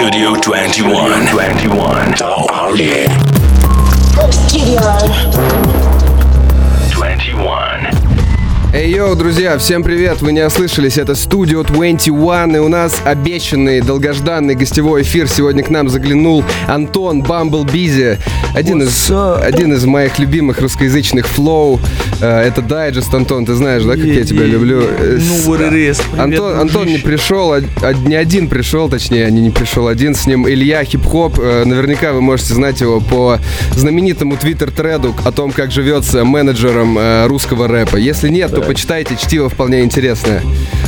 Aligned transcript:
Studio 0.00 0.34
21. 0.34 1.26
21. 1.26 2.14
Oh, 2.22 2.74
yeah. 2.74 3.06
Studio. 4.30 5.99
21. 8.70 8.74
Эй, 8.74 8.92
йоу, 8.92 9.16
друзья, 9.16 9.58
всем 9.58 9.82
привет! 9.82 10.22
Вы 10.22 10.32
не 10.32 10.44
ослышались, 10.46 10.96
это 10.96 11.12
Studio 11.12 11.66
21, 11.66 12.56
и 12.56 12.58
у 12.60 12.68
нас 12.68 12.94
обещанный, 13.04 13.80
долгожданный 13.80 14.54
гостевой 14.54 15.02
эфир. 15.02 15.28
Сегодня 15.28 15.62
к 15.64 15.70
нам 15.70 15.88
заглянул 15.88 16.44
Антон 16.68 17.22
Bumble 17.22 17.64
Beezy, 17.64 18.18
один 18.54 18.82
из, 18.82 19.10
один 19.10 19.72
из 19.74 19.84
моих 19.86 20.18
любимых 20.20 20.60
русскоязычных 20.60 21.26
flow. 21.26 21.80
Э, 22.20 22.40
Это 22.50 22.62
дайджест, 22.62 23.12
Антон, 23.12 23.44
ты 23.44 23.54
знаешь, 23.54 23.82
да, 23.82 23.94
как 23.96 24.04
я 24.04 24.24
тебя 24.24 24.44
люблю? 24.44 24.82
Э, 24.82 25.18
Ну, 25.20 25.34
с- 25.36 25.46
what 25.48 25.60
it 25.60 25.72
is. 25.72 26.00
Привет, 26.12 26.20
Антон, 26.20 26.60
Антон 26.60 26.86
не 26.86 26.98
пришел, 26.98 27.52
а- 27.52 27.92
не 28.04 28.14
один 28.14 28.48
пришел, 28.48 28.88
точнее, 28.88 29.30
не, 29.30 29.40
не 29.40 29.50
пришел 29.50 29.88
один. 29.88 30.14
С 30.14 30.26
ним 30.26 30.48
Илья 30.48 30.84
Хип-Хоп. 30.84 31.38
Э, 31.40 31.64
Наверняка 31.64 32.12
вы 32.12 32.20
можете 32.20 32.54
знать 32.54 32.80
его 32.80 33.00
по 33.00 33.38
знаменитому 33.74 34.36
твиттер-треду 34.36 35.14
о 35.24 35.32
том, 35.32 35.50
как 35.50 35.70
живется 35.72 36.24
менеджером 36.24 36.96
э, 36.98 37.26
русского 37.26 37.66
рэпа. 37.68 37.96
Если 37.96 38.28
нет, 38.28 38.59
то 38.60 38.66
почитайте, 38.66 39.16
чтиво 39.16 39.48
вполне 39.48 39.82
интересное. 39.82 40.42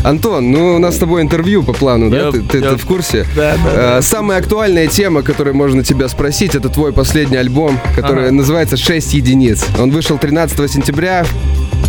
Антон, 0.05 0.51
ну 0.51 0.77
у 0.77 0.79
нас 0.79 0.97
с 0.97 0.99
тобой 0.99 1.23
интервью 1.23 1.63
по 1.63 1.73
плану, 1.73 2.11
да? 2.11 2.17
Yep, 2.29 2.33
Ты, 2.33 2.41
ты- 2.43 2.61
ты 2.61 2.77
в 2.77 2.85
курсе? 2.87 3.27
Да, 3.37 3.55
да, 3.65 3.73
да. 3.75 4.03
Самая 4.03 4.39
актуальная 4.39 4.87
тема, 4.89 5.23
которую 5.23 5.55
можно 5.55 5.83
тебя 5.85 6.09
спросить, 6.09 6.55
это 6.55 6.69
твой 6.69 6.93
последний 6.93 7.37
альбом, 7.37 7.79
который 7.97 8.25
Ага. 8.25 8.33
называется 8.33 8.77
«6 8.77 9.15
единиц». 9.15 9.65
Он 9.79 9.91
вышел 9.91 10.19
13 10.19 10.69
сентября 10.71 11.25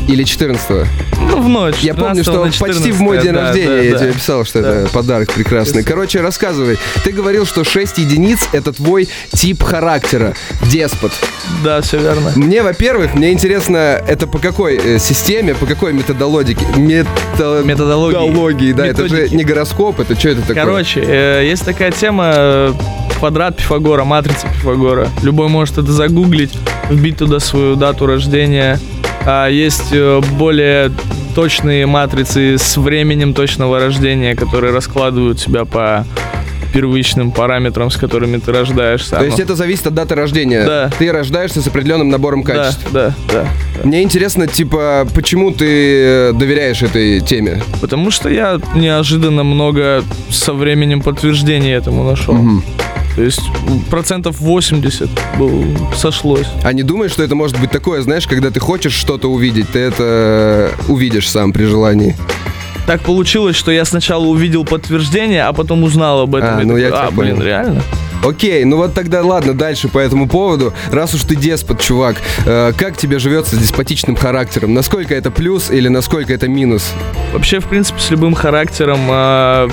или 0.08 0.24
14 0.24 0.88
Ну, 1.22 1.42
в 1.42 1.50
ночь. 1.50 1.76
я 1.82 1.94
помню, 1.94 2.24
13 2.24 2.54
что 2.56 2.66
почти 2.66 2.92
в 2.92 3.00
мой 3.02 3.18
14, 3.18 3.24
день 3.24 3.34
да, 3.34 3.42
рождения 3.42 3.68
да, 3.78 3.82
я 3.82 3.92
да. 3.94 4.00
тебе 4.00 4.14
писал, 4.14 4.46
что 4.46 4.60
это 4.60 4.90
подарок 4.92 5.32
прекрасный. 5.32 5.84
Короче, 5.84 6.22
рассказывай. 6.22 6.78
Ты 7.04 7.12
говорил, 7.12 7.46
что 7.46 7.64
6 7.64 7.98
единиц— 8.00 8.48
это 8.52 8.74
твой 8.74 9.08
тип 9.32 9.64
характера. 9.64 10.34
Деспот. 10.72 11.12
Да, 11.64 11.82
все 11.82 11.98
верно. 12.00 12.32
Мне, 12.36 12.62
во-первых, 12.64 13.14
мне 13.16 13.32
интересно, 13.32 14.02
это 14.08 14.28
по 14.28 14.40
какой 14.40 14.76
э, 14.78 15.00
системе, 15.00 15.56
по 15.56 15.66
какой 15.66 15.94
методологии? 15.94 16.58
Мета- 16.78 17.64
Методологии. 17.64 18.18
Методологии, 18.28 18.74
да. 18.74 18.86
Это 18.88 19.08
же 19.08 19.16
Методики. 19.16 19.36
не 19.36 19.44
гороскоп, 19.44 20.00
это 20.00 20.16
что 20.20 20.30
это 20.30 20.42
такое? 20.42 20.56
Короче, 20.56 21.02
э, 21.06 21.44
есть 21.46 21.64
такая 21.66 21.92
тема 21.92 22.32
э, 22.36 22.74
квадрат 23.20 23.58
Пифагора, 23.58 24.04
матрица 24.04 24.48
Пифагора. 24.48 25.08
Любой 25.22 25.48
может 25.48 25.78
это 25.78 25.92
загуглить, 25.92 26.52
вбить 26.90 27.18
туда 27.18 27.40
свою 27.40 27.76
дату 27.76 28.06
рождения. 28.06 28.80
А 29.26 29.48
есть 29.48 29.92
э, 29.92 30.22
более 30.38 30.92
точные 31.36 31.86
матрицы 31.86 32.58
с 32.58 32.78
временем 32.78 33.34
точного 33.34 33.80
рождения, 33.80 34.36
которые 34.36 34.74
раскладывают 34.74 35.40
тебя 35.40 35.66
по 35.66 36.06
первичным 36.74 37.32
параметрам, 37.32 37.90
с 37.92 37.98
которыми 37.98 38.38
ты 38.38 38.52
рождаешься. 38.52 39.16
То 39.16 39.26
есть 39.26 39.40
это 39.40 39.56
зависит 39.56 39.88
от 39.88 39.94
даты 39.94 40.16
рождения? 40.16 40.66
Да. 40.66 40.90
Ты 40.98 41.12
рождаешься 41.12 41.62
с 41.62 41.68
определенным 41.68 42.10
набором 42.10 42.44
да, 42.44 42.54
качеств? 42.54 42.88
да, 42.92 43.14
да. 43.32 43.46
Мне 43.84 44.02
интересно, 44.02 44.48
типа, 44.48 45.08
почему 45.14 45.52
ты 45.52 45.66
э, 45.70 46.34
доверяешь 46.34 46.82
этой 46.82 47.22
теме? 47.22 47.62
Потому 47.80 48.10
что 48.10 48.30
я 48.30 48.60
неожиданно 48.76 49.44
много 49.44 50.04
со 50.30 50.54
временем 50.54 51.02
подтверждений 51.02 51.72
этому 51.72 52.04
нашел. 52.04 52.34
Мгм. 52.34 52.64
То 53.16 53.22
есть 53.22 53.42
процентов 53.90 54.40
80 54.40 55.10
был, 55.38 55.66
сошлось. 55.96 56.48
А 56.64 56.74
не 56.74 56.84
думаешь, 56.84 57.12
что 57.12 57.24
это 57.24 57.36
может 57.36 57.60
быть 57.60 57.70
такое, 57.72 58.02
знаешь, 58.02 58.28
когда 58.28 58.50
ты 58.50 58.60
хочешь 58.60 58.94
что-то 58.94 59.32
увидеть, 59.32 59.70
ты 59.70 59.80
это 59.80 60.72
увидишь 60.88 61.30
сам 61.30 61.54
при 61.54 61.66
желании? 61.66 62.16
Так 62.88 63.02
получилось, 63.02 63.56
что 63.56 63.72
я 63.72 63.86
сначала 63.86 64.26
увидел 64.26 64.66
подтверждение, 64.66 65.44
а 65.46 65.54
потом 65.54 65.84
узнал 65.84 66.22
об 66.22 66.36
этом. 66.36 66.58
А, 66.58 66.62
И 66.62 66.66
ну 66.66 66.76
я 66.76 66.90
такой, 66.90 67.00
тебя 67.00 67.08
а, 67.08 67.12
блин, 67.12 67.36
понял. 67.36 67.46
реально? 67.48 67.82
Окей, 68.26 68.64
ну 68.66 68.78
вот 68.78 68.94
тогда 68.94 69.22
ладно, 69.22 69.54
дальше 69.54 69.88
по 69.90 70.00
этому 70.00 70.28
поводу. 70.28 70.74
Раз 70.92 71.14
уж 71.14 71.24
ты 71.24 71.36
деспот, 71.36 71.80
чувак, 71.82 72.18
э, 72.46 72.72
как 72.78 72.98
тебе 72.98 73.20
живется 73.20 73.56
с 73.56 73.60
деспотичным 73.60 74.16
характером? 74.16 74.74
Насколько 74.74 75.14
это 75.14 75.30
плюс 75.30 75.70
или 75.72 75.88
насколько 75.88 76.34
это 76.34 76.48
минус? 76.48 76.92
Вообще, 77.34 77.60
в 77.60 77.66
принципе, 77.66 78.00
с 78.00 78.10
любым 78.10 78.34
характером, 78.34 79.00
а, 79.10 79.70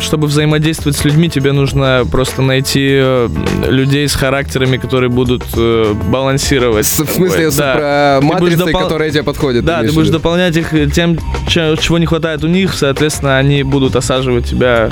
чтобы 0.00 0.26
взаимодействовать 0.26 0.96
с 0.96 1.04
людьми, 1.04 1.28
тебе 1.28 1.52
нужно 1.52 2.06
просто 2.10 2.42
найти 2.42 2.88
э, 2.92 3.28
людей 3.68 4.08
с 4.08 4.14
характерами, 4.14 4.76
которые 4.76 5.10
будут 5.10 5.44
э, 5.56 5.94
балансировать. 6.10 6.86
С- 6.86 7.00
в 7.00 7.08
смысле, 7.10 7.50
с- 7.50 7.56
да. 7.56 7.74
про 8.20 8.26
матрицы, 8.26 8.56
допол- 8.64 8.82
которые 8.84 9.10
тебе 9.10 9.22
подходят. 9.22 9.64
Да, 9.64 9.80
ты 9.82 9.92
будешь 9.92 10.08
виду? 10.08 10.18
дополнять 10.18 10.56
их 10.56 10.72
э, 10.74 10.86
тем, 10.88 11.18
че- 11.48 11.76
чего 11.80 11.98
не 11.98 12.06
хватает 12.06 12.44
у 12.44 12.48
них, 12.48 12.74
соответственно, 12.74 13.38
они 13.38 13.62
будут 13.62 13.96
осаживать 13.96 14.46
тебя 14.46 14.90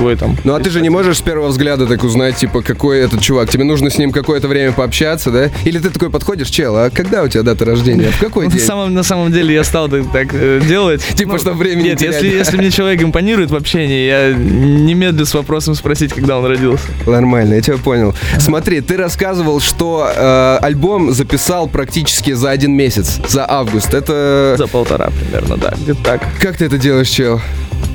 в 0.00 0.06
этом. 0.06 0.36
Ну 0.44 0.54
а 0.54 0.60
ты 0.60 0.70
же 0.70 0.80
не 0.80 0.90
можешь 0.90 1.18
с 1.18 1.20
первого 1.20 1.48
взгляда 1.48 1.86
так 1.86 2.04
узнать, 2.04 2.36
типа, 2.36 2.62
какой 2.62 3.00
этот 3.00 3.20
чувак. 3.20 3.50
Тебе 3.50 3.64
нужно 3.64 3.90
с 3.90 3.98
ним 3.98 4.12
какое-то 4.12 4.48
время 4.48 4.72
пообщаться, 4.72 5.30
да? 5.30 5.50
Или 5.64 5.78
ты 5.78 5.90
такой 5.90 6.10
подходишь, 6.10 6.48
чел, 6.48 6.76
а 6.76 6.90
когда 6.90 7.22
у 7.22 7.28
тебя 7.28 7.42
дата 7.42 7.64
рождения? 7.64 8.10
В 8.10 8.20
какой 8.20 8.48
день? 8.48 8.60
На 8.60 8.66
самом, 8.66 8.94
на 8.94 9.02
самом 9.02 9.32
деле 9.32 9.54
я 9.54 9.64
стал 9.64 9.88
так, 9.88 10.10
так, 10.12 10.28
э, 10.32 10.60
делать. 10.66 11.02
Типа, 11.14 11.32
Ну, 11.32 11.38
чтоб 11.38 11.54
времени 11.54 11.88
Нет, 11.88 12.00
не 12.00 12.06
терять. 12.08 12.22
если, 12.22 12.36
если 12.38 12.56
мне 12.56 12.70
человек 12.70 13.02
импонирует 13.02 13.50
в 13.50 13.56
общении, 13.56 14.06
я 14.06 14.32
немедленно 14.32 15.26
с 15.26 15.34
вопросом 15.34 15.74
спросить, 15.74 16.12
когда 16.12 16.38
он 16.38 16.46
родился. 16.46 16.86
Нормально, 17.06 17.54
я 17.54 17.60
тебя 17.60 17.76
понял. 17.76 18.14
Смотри, 18.38 18.80
ты 18.80 18.96
рассказывал, 18.96 19.60
что 19.60 20.10
э, 20.14 20.58
альбом 20.62 21.12
записал 21.12 21.68
практически 21.68 22.32
за 22.32 22.50
один 22.50 22.72
месяц, 22.72 23.20
за 23.28 23.48
август. 23.48 23.94
Это... 23.94 24.54
За 24.58 24.66
полтора 24.66 25.10
примерно, 25.10 25.56
да, 25.56 25.74
где-то 25.76 26.02
так. 26.02 26.22
Как 26.40 26.56
ты 26.56 26.66
это 26.66 26.78
делаешь, 26.78 27.08
чел? 27.08 27.40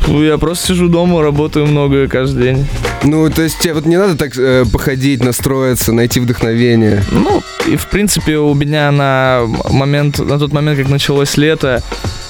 Я 0.07 0.37
просто 0.37 0.67
сижу 0.67 0.89
дома, 0.89 1.21
работаю 1.21 1.65
много 1.65 2.07
каждый 2.07 2.43
день. 2.43 2.67
Ну, 3.03 3.29
то 3.29 3.41
есть 3.41 3.59
тебе 3.59 3.73
вот 3.73 3.85
не 3.85 3.97
надо 3.97 4.17
так 4.17 4.37
э, 4.37 4.65
походить, 4.71 5.23
настроиться, 5.23 5.91
найти 5.93 6.19
вдохновение. 6.19 7.03
Ну, 7.11 7.41
и 7.67 7.75
в 7.75 7.87
принципе 7.87 8.37
у 8.37 8.53
меня 8.53 8.91
на 8.91 9.41
момент, 9.71 10.19
на 10.19 10.39
тот 10.39 10.53
момент, 10.53 10.77
как 10.79 10.89
началось 10.89 11.37
лето, 11.37 11.83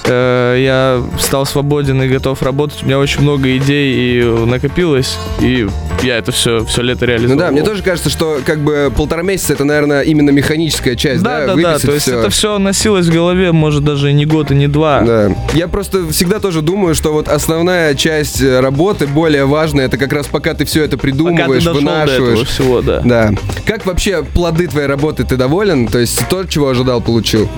э, 0.06 0.58
я 0.60 1.02
стал 1.20 1.46
свободен 1.46 2.02
и 2.04 2.08
готов 2.08 2.42
работать. 2.42 2.84
У 2.84 2.86
меня 2.86 3.00
очень 3.00 3.22
много 3.22 3.56
идей 3.58 4.20
и 4.22 4.24
накопилось, 4.24 5.18
и 5.42 5.68
я 6.02 6.18
это 6.18 6.32
все, 6.32 6.66
все 6.66 6.82
лето 6.82 7.06
Ну 7.06 7.12
реализовал. 7.12 7.40
да, 7.40 7.52
мне 7.52 7.64
тоже 7.64 7.84
кажется, 7.84 8.10
что 8.10 8.40
как 8.46 8.60
бы 8.60 8.92
полтора 8.96 9.22
месяца 9.24 9.54
это, 9.54 9.64
наверное, 9.64 10.02
именно 10.02 10.30
механическая 10.32 10.96
часть, 10.96 11.24
да? 11.24 11.46
Да, 11.46 11.56
да, 11.56 11.62
да. 11.62 11.80
То 11.80 11.92
есть 11.94 12.04
всё. 12.08 12.20
это 12.20 12.30
все 12.30 12.58
носилось 12.60 13.08
в 13.08 13.14
голове, 13.14 13.52
может 13.52 13.84
даже 13.84 14.12
не 14.14 14.26
год, 14.26 14.52
и 14.52 14.56
не 14.56 14.68
два. 14.68 15.02
Да. 15.02 15.32
Я 15.54 15.68
просто 15.68 16.08
всегда 16.12 16.40
тоже 16.40 16.62
думаю, 16.62 16.96
что 16.96 17.14
вот 17.14 17.28
основная 17.28 17.96
часть 17.96 18.42
э, 18.42 18.60
работы, 18.60 19.08
более 19.08 19.46
важная, 19.46 19.86
это 19.86 19.98
как 19.98 20.12
раз 20.14 20.28
пока 20.28 20.54
ты 20.54 20.66
все 20.66 20.84
это 20.84 20.98
Пока 20.98 21.08
ты 21.08 21.12
придумываешь, 21.14 21.64
дошел 21.64 21.82
до 21.82 21.90
этого 21.90 22.06
вынашиваешь. 22.06 22.48
всего, 22.48 22.82
да. 22.82 23.02
Да. 23.04 23.32
Как 23.66 23.86
вообще 23.86 24.24
плоды 24.24 24.68
твоей 24.68 24.88
работы 24.88 25.24
ты 25.24 25.38
доволен? 25.38 25.88
То 25.88 26.00
есть 26.00 26.28
то, 26.30 26.44
чего 26.46 26.70
ожидал, 26.70 27.02
получил? 27.02 27.50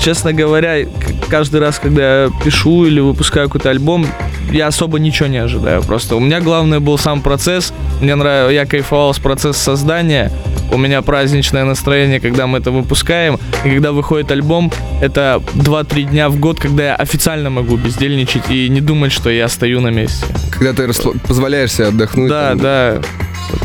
Честно 0.00 0.32
говоря, 0.32 0.86
каждый 1.28 1.60
раз, 1.60 1.78
когда 1.78 2.24
я 2.24 2.30
пишу 2.44 2.84
или 2.86 3.00
выпускаю 3.00 3.48
какой-то 3.48 3.70
альбом, 3.70 4.06
я 4.52 4.68
особо 4.68 4.98
ничего 4.98 5.28
не 5.28 5.38
ожидаю. 5.38 5.82
Просто 5.82 6.16
у 6.16 6.20
меня 6.20 6.40
главное 6.40 6.80
был 6.80 6.98
сам 6.98 7.20
процесс. 7.22 7.72
Мне 8.00 8.14
нравилось, 8.14 8.54
я 8.54 8.66
кайфовал 8.66 9.12
с 9.14 9.18
процесса 9.18 9.58
создания. 9.58 10.30
У 10.72 10.78
меня 10.78 11.00
праздничное 11.02 11.64
настроение, 11.64 12.20
когда 12.20 12.46
мы 12.46 12.58
это 12.58 12.70
выпускаем. 12.70 13.38
И 13.64 13.70
когда 13.70 13.92
выходит 13.92 14.30
альбом, 14.30 14.70
это 15.00 15.42
2-3 15.54 16.02
дня 16.10 16.28
в 16.28 16.38
год, 16.38 16.60
когда 16.60 16.84
я 16.84 16.94
официально 16.94 17.50
могу 17.50 17.76
бездельничать 17.76 18.50
и 18.50 18.68
не 18.68 18.80
думать, 18.80 19.12
что 19.12 19.30
я 19.30 19.48
стою 19.48 19.80
на 19.80 19.88
месте. 19.88 20.26
Когда 20.50 20.72
ты 20.72 20.84
рассло- 20.84 21.16
позволяешь 21.26 21.72
себе 21.72 21.88
отдохнуть? 21.88 22.28
да, 22.28 22.48
там. 22.50 22.58
да. 22.58 23.00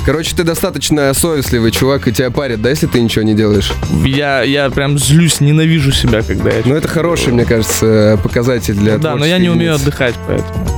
Короче, 0.06 0.36
ты 0.36 0.44
достаточно 0.44 1.14
совестливый 1.14 1.72
чувак, 1.72 2.08
и 2.08 2.12
тебя 2.12 2.32
парит, 2.32 2.62
да, 2.62 2.70
если 2.70 2.88
ты 2.88 3.02
ничего 3.02 3.24
не 3.24 3.34
делаешь? 3.34 3.72
Я, 4.04 4.42
я 4.42 4.70
прям 4.70 4.98
злюсь, 4.98 5.42
ненавижу 5.42 5.92
себя, 5.92 6.22
когда 6.22 6.50
я 6.52 6.62
Ну, 6.66 6.76
это 6.76 6.88
хороший, 6.88 7.34
мне 7.34 7.46
кажется, 7.46 8.20
показатель 8.24 8.76
для 8.76 8.98
Да, 8.98 9.16
но 9.16 9.26
я 9.26 9.38
не 9.38 9.50
умею 9.50 9.76
отдыхать, 9.76 10.16
поэтому. 10.28 10.71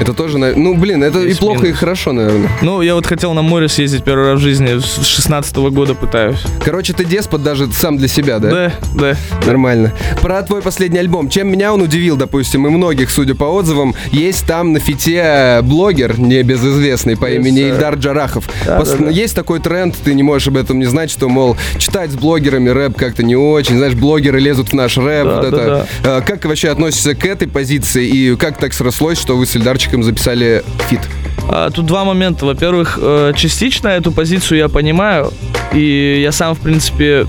Это 0.00 0.12
тоже, 0.12 0.38
ну, 0.38 0.74
блин, 0.74 1.02
это 1.02 1.20
и 1.20 1.34
плохо, 1.34 1.60
и 1.60 1.62
минус. 1.68 1.78
хорошо, 1.78 2.12
наверное. 2.12 2.50
Ну, 2.62 2.82
я 2.82 2.94
вот 2.94 3.06
хотел 3.06 3.32
на 3.32 3.42
море 3.42 3.68
съездить 3.68 4.02
первый 4.04 4.32
раз 4.32 4.40
в 4.40 4.42
жизни, 4.42 4.78
с 4.78 5.04
16 5.06 5.56
года 5.56 5.94
пытаюсь. 5.94 6.38
Короче, 6.64 6.92
ты 6.92 7.04
деспот 7.04 7.42
даже 7.42 7.70
сам 7.72 7.96
для 7.96 8.08
себя, 8.08 8.38
да? 8.40 8.50
Да, 8.50 8.72
да. 8.94 9.16
Нормально. 9.46 9.92
Про 10.20 10.42
твой 10.42 10.62
последний 10.62 10.98
альбом. 10.98 11.28
Чем 11.28 11.48
меня 11.50 11.72
он 11.72 11.80
удивил, 11.80 12.16
допустим, 12.16 12.66
и 12.66 12.70
многих, 12.70 13.10
судя 13.10 13.34
по 13.34 13.44
отзывам, 13.44 13.94
есть 14.10 14.46
там 14.46 14.72
на 14.72 14.80
фите 14.80 15.60
блогер 15.62 16.18
небезызвестный 16.18 17.16
по 17.16 17.30
Yes, 17.30 17.36
имени 17.36 17.62
sir. 17.62 17.68
Ильдар 17.70 17.94
Джарахов. 17.94 18.48
Да, 18.66 18.80
Пос- 18.80 18.98
да, 18.98 19.04
да. 19.06 19.10
Есть 19.10 19.34
такой 19.36 19.60
тренд, 19.60 19.94
ты 19.96 20.14
не 20.14 20.22
можешь 20.22 20.48
об 20.48 20.56
этом 20.56 20.78
не 20.80 20.86
знать, 20.86 21.10
что, 21.10 21.28
мол, 21.28 21.56
читать 21.78 22.10
с 22.10 22.14
блогерами 22.14 22.68
рэп 22.68 22.96
как-то 22.96 23.22
не 23.22 23.36
очень. 23.36 23.76
Знаешь, 23.76 23.94
блогеры 23.94 24.40
лезут 24.40 24.70
в 24.70 24.72
наш 24.72 24.96
рэп. 24.98 25.24
Да, 25.24 25.40
вот 25.40 25.50
да, 25.50 25.56
это. 25.56 25.86
А, 26.04 26.20
Как 26.20 26.40
ты 26.40 26.48
вообще 26.48 26.68
относишься 26.70 27.14
к 27.14 27.24
этой 27.24 27.46
позиции 27.48 28.06
и 28.06 28.36
как 28.36 28.58
так 28.58 28.72
срослось, 28.72 29.18
что 29.20 29.36
вы 29.36 29.46
с 29.46 29.54
Ильдарчиком 29.56 29.83
записали 30.02 30.62
фит? 30.88 31.00
А, 31.48 31.70
Тут 31.70 31.86
два 31.86 32.04
момента. 32.04 32.46
Во-первых, 32.46 32.98
э, 33.00 33.32
частично 33.36 33.88
эту 33.88 34.12
позицию 34.12 34.58
я 34.58 34.68
понимаю, 34.68 35.32
и 35.72 36.20
я 36.22 36.32
сам, 36.32 36.54
в 36.54 36.60
принципе, 36.60 37.26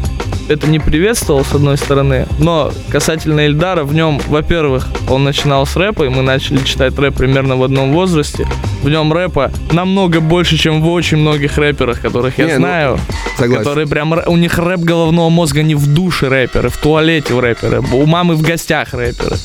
это 0.47 0.67
не 0.67 0.79
приветствовал, 0.79 1.43
с 1.43 1.53
одной 1.53 1.77
стороны. 1.77 2.27
Но 2.39 2.71
касательно 2.89 3.45
Эльдара, 3.45 3.83
в 3.83 3.93
нем, 3.93 4.21
во-первых, 4.27 4.87
он 5.09 5.23
начинал 5.23 5.65
с 5.65 5.75
рэпа, 5.75 6.03
и 6.03 6.09
мы 6.09 6.21
начали 6.21 6.59
читать 6.63 6.97
рэп 6.97 7.15
примерно 7.15 7.55
в 7.55 7.63
одном 7.63 7.91
возрасте. 7.93 8.47
В 8.83 8.89
нем 8.89 9.11
рэпа 9.11 9.51
намного 9.71 10.21
больше, 10.21 10.57
чем 10.57 10.81
в 10.81 10.89
очень 10.89 11.17
многих 11.17 11.57
рэперах, 11.57 11.99
которых 11.99 12.37
я 12.37 12.45
Не, 12.45 12.51
ну, 12.53 12.57
знаю. 12.59 12.99
согласен. 13.37 13.63
Которые 13.63 13.87
прям, 13.87 14.13
у 14.27 14.37
них 14.37 14.57
рэп 14.59 14.81
головного 14.81 15.29
мозга 15.29 15.63
не 15.63 15.73
в 15.75 15.87
душе 15.87 16.27
рэперы, 16.27 16.69
в 16.69 16.77
туалете 16.77 17.33
в 17.33 17.39
рэперы, 17.39 17.81
у 17.81 18.05
мамы 18.05 18.35
в 18.35 18.41
гостях 18.41 18.93
рэперы. 18.93 19.37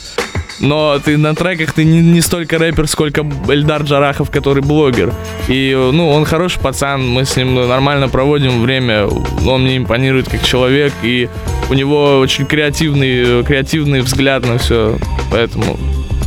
Но 0.60 0.98
ты 1.02 1.16
на 1.16 1.34
треках 1.34 1.72
ты 1.72 1.84
не, 1.84 2.00
не 2.00 2.20
столько 2.20 2.58
рэпер, 2.58 2.86
сколько 2.86 3.26
Эльдар 3.48 3.82
Джарахов, 3.82 4.30
который 4.30 4.62
блогер. 4.62 5.12
И, 5.48 5.74
ну, 5.92 6.10
он 6.10 6.24
хороший 6.24 6.60
пацан, 6.60 7.08
мы 7.08 7.24
с 7.24 7.36
ним 7.36 7.54
нормально 7.54 8.08
проводим 8.08 8.62
время, 8.62 9.06
он 9.46 9.62
мне 9.62 9.78
импонирует 9.78 10.28
как 10.28 10.44
человек, 10.44 10.92
и 11.02 11.28
у 11.70 11.74
него 11.74 12.18
очень 12.18 12.44
креативный, 12.44 13.42
креативный 13.44 14.00
взгляд 14.00 14.46
на 14.46 14.58
все, 14.58 14.98
поэтому... 15.30 15.78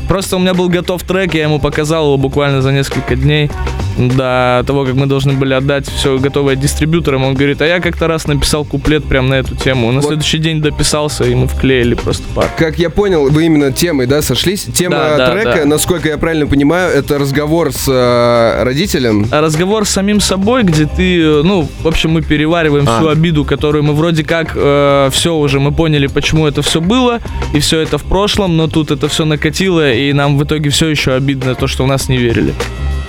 Просто 0.08 0.36
у 0.36 0.40
меня 0.40 0.54
был 0.54 0.68
готов 0.68 1.02
трек, 1.04 1.34
я 1.34 1.44
ему 1.44 1.60
показал 1.60 2.06
его 2.06 2.18
буквально 2.18 2.62
за 2.62 2.72
несколько 2.72 3.16
дней 3.16 3.50
до 3.98 4.64
того, 4.66 4.86
как 4.86 4.96
мы 4.96 5.06
должны 5.06 5.34
были 5.34 5.54
отдать 5.54 5.88
все 5.88 6.18
готовое 6.18 6.56
дистрибьюторам. 6.56 7.24
Он 7.24 7.34
говорит, 7.34 7.62
а 7.62 7.68
я 7.68 7.80
как-то 7.80 8.08
раз 8.08 8.28
написал 8.28 8.66
куплет 8.66 9.04
прям 9.06 9.30
на 9.30 9.36
эту 9.36 9.56
тему. 9.56 9.92
На 9.92 10.00
Вот. 10.00 10.08
следующий 10.08 10.38
день 10.40 10.62
дописался, 10.62 11.24
и 11.26 11.36
мы 11.36 11.48
вклеили 11.48 11.94
просто 11.96 12.24
пар. 12.36 12.50
Как 12.58 12.80
я 12.80 12.90
понял, 12.90 13.30
вы 13.30 13.46
именно 13.46 13.72
темой, 13.72 14.08
да, 14.08 14.22
сошлись? 14.22 14.64
Тема 14.74 14.96
Да, 14.96 15.18
да, 15.18 15.32
трека, 15.32 15.60
да. 15.60 15.66
насколько 15.66 16.10
я 16.10 16.18
правильно 16.18 16.48
понимаю, 16.48 16.92
это 16.92 17.18
разговор 17.18 17.72
с 17.72 17.88
э, 17.88 18.64
родителем. 18.64 19.28
А 19.32 19.42
разговор 19.42 19.86
с 19.86 19.90
самим 19.90 20.20
собой, 20.20 20.64
где 20.64 20.86
ты, 20.86 21.22
э, 21.22 21.42
ну, 21.44 21.68
в 21.82 21.88
общем, 21.88 22.12
мы 22.12 22.22
перевариваем 22.22 22.86
А. 22.88 22.98
всю 22.98 23.08
обиду, 23.10 23.46
которую 23.46 23.84
мы 23.84 23.94
вроде 23.94 24.24
как 24.24 24.52
все 24.54 25.36
уже, 25.36 25.60
мы 25.60 25.72
поняли, 25.72 26.08
почему 26.08 26.48
это 26.48 26.62
все 26.62 26.82
было, 26.82 27.20
и 27.54 27.60
все 27.60 27.80
это 27.80 27.98
в 27.98 28.04
прошлом, 28.04 28.58
но 28.58 28.68
тут 28.68 28.92
это 28.92 29.08
все 29.08 29.26
накатило, 29.26 29.92
и 29.94 30.12
нам 30.14 30.38
в 30.38 30.44
итоге 30.44 30.70
все 30.70 30.88
еще 30.88 31.14
обидно 31.14 31.56
то, 31.56 31.68
что 31.68 31.84
в 31.84 31.88
нас 31.88 32.10
не 32.10 32.18
верили. 32.18 32.54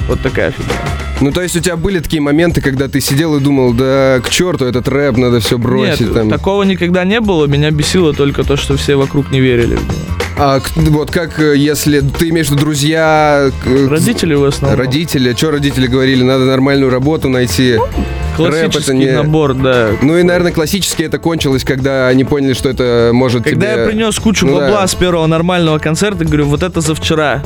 Вот 0.08 0.20
такая 0.20 0.50
фигня. 0.50 0.72
Ну, 1.20 1.30
то 1.30 1.40
есть 1.42 1.56
у 1.56 1.60
тебя 1.60 1.76
были 1.76 2.00
такие 2.00 2.20
моменты, 2.20 2.60
когда 2.60 2.88
ты 2.88 3.00
сидел 3.00 3.36
и 3.36 3.40
думал, 3.40 3.72
да 3.72 4.20
к 4.22 4.28
черту 4.30 4.64
этот 4.66 4.88
рэп, 4.88 5.16
надо 5.16 5.40
все 5.40 5.56
бросить 5.58 6.00
Нет, 6.00 6.12
там. 6.14 6.28
такого 6.30 6.64
никогда 6.64 7.04
не 7.04 7.20
было. 7.20 7.46
Меня 7.46 7.70
бесило 7.70 8.12
только 8.12 8.42
то, 8.44 8.56
что 8.56 8.76
все 8.76 8.96
вокруг 8.96 9.30
не 9.30 9.40
верили 9.40 9.76
в 9.76 9.82
меня. 9.82 9.92
А 10.36 10.58
к- 10.58 10.72
вот 10.76 11.12
как, 11.12 11.38
э, 11.38 11.56
если 11.56 12.00
ты 12.00 12.30
имеешь 12.30 12.48
в 12.48 12.50
виду 12.50 12.62
друзья... 12.62 13.50
э, 13.64 13.86
Родители 13.86 14.34
в 14.34 14.44
основном. 14.44 14.78
Родители, 14.80 15.32
что 15.34 15.52
родители 15.52 15.86
говорили, 15.86 16.24
надо 16.24 16.44
нормальную 16.44 16.90
работу 16.90 17.28
найти. 17.28 17.74
рэп 17.74 18.36
Классический 18.36 18.78
это 18.82 18.94
не- 18.94 19.12
набор, 19.12 19.54
да. 19.54 19.90
Ну 20.02 20.18
и, 20.18 20.24
наверное, 20.24 20.50
классически 20.52 21.04
это 21.04 21.18
кончилось, 21.18 21.62
когда 21.62 22.08
они 22.08 22.24
поняли, 22.24 22.52
что 22.54 22.68
это 22.68 23.10
может 23.14 23.44
Когда 23.44 23.72
тебе... 23.74 23.82
я 23.82 23.86
принес 23.88 24.18
кучу 24.18 24.44
Ну 24.46 24.54
бабла 24.54 24.80
да. 24.80 24.86
с 24.88 24.94
первого 24.96 25.26
нормального 25.28 25.78
концерта, 25.78 26.24
говорю, 26.24 26.46
вот 26.46 26.64
это 26.64 26.80
за 26.80 26.96
вчера. 26.96 27.40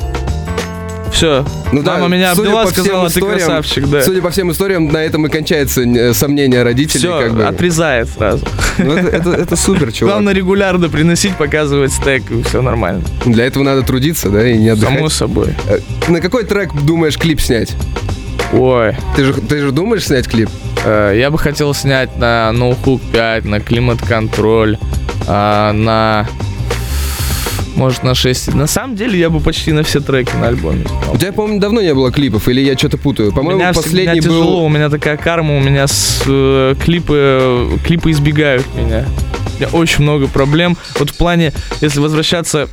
Все. 1.12 1.44
Ну 1.72 1.82
да, 1.82 1.94
Мама 1.98 2.08
меня 2.16 2.34
судя 2.34 2.48
обняла, 2.48 2.66
сказала, 2.70 3.10
ты 3.10 3.20
красавчик, 3.20 3.86
да. 3.88 4.02
Судя 4.02 4.22
по 4.22 4.30
всем 4.30 4.50
историям, 4.52 4.88
на 4.88 4.98
этом 4.98 5.26
и 5.26 5.28
кончается 5.28 5.82
э, 5.82 6.12
сомнение 6.14 6.62
родителей. 6.62 7.00
Все, 7.00 7.18
как 7.20 7.34
бы. 7.34 7.44
отрезает 7.44 8.08
сразу. 8.10 8.44
Ну, 8.78 8.92
это, 8.92 9.08
это- 9.16 9.30
это 9.32 9.56
супер, 9.56 9.90
чувак. 9.92 10.12
Главное 10.14 10.32
регулярно 10.34 10.88
приносить, 10.88 11.34
показывать 11.36 11.92
стек, 11.92 12.30
и 12.30 12.42
все 12.42 12.62
нормально. 12.62 13.02
Для 13.26 13.44
этого 13.46 13.62
надо 13.64 13.82
трудиться, 13.82 14.30
да, 14.30 14.48
и 14.48 14.56
не 14.56 14.68
отдыхать. 14.68 14.96
Само 14.96 15.08
собой. 15.08 15.54
Э, 15.68 15.78
На 16.08 16.20
какой 16.20 16.44
трек 16.44 16.72
думаешь 16.84 17.16
клип 17.18 17.40
снять? 17.40 17.74
Ой, 18.52 18.96
Ты 19.16 19.24
же, 19.24 19.34
ты 19.34 19.58
же 19.60 19.72
думаешь 19.72 20.06
снять 20.06 20.26
клип? 20.28 20.48
э, 20.84 21.14
я 21.18 21.30
бы 21.30 21.38
хотел 21.38 21.74
снять 21.74 22.16
на 22.18 22.50
No 22.54 22.76
Hook 22.84 23.00
5, 23.12 23.44
на 23.44 23.60
климат-контроль, 23.60 24.78
а, 25.26 25.72
на... 25.72 26.26
Может, 27.78 28.02
на 28.02 28.16
6. 28.16 28.54
На 28.54 28.66
самом 28.66 28.96
деле, 28.96 29.16
я 29.16 29.30
бы 29.30 29.38
почти 29.38 29.70
на 29.70 29.84
все 29.84 30.00
треки 30.00 30.34
на 30.34 30.48
альбоме 30.48 30.84
снял. 30.84 31.14
У 31.14 31.16
тебя, 31.16 31.32
по-моему, 31.32 31.60
давно 31.60 31.80
не 31.80 31.94
было 31.94 32.10
клипов, 32.10 32.48
или 32.48 32.60
я 32.60 32.76
что-то 32.76 32.98
путаю? 32.98 33.32
По-моему, 33.32 33.60
меня 33.60 33.72
последний 33.72 34.20
тяжело, 34.20 34.56
был... 34.56 34.64
у 34.64 34.68
меня 34.68 34.90
такая 34.90 35.16
карма, 35.16 35.56
у 35.56 35.60
меня 35.60 35.86
с, 35.86 36.24
э, 36.26 36.74
клипы, 36.82 37.68
клипы 37.86 38.10
избегают 38.10 38.66
меня. 38.74 39.06
У 39.06 39.56
меня 39.58 39.68
очень 39.72 40.02
много 40.02 40.26
проблем. 40.26 40.76
Вот 40.98 41.10
в 41.10 41.16
плане, 41.16 41.52
если 41.80 42.00
возвращаться 42.00 42.68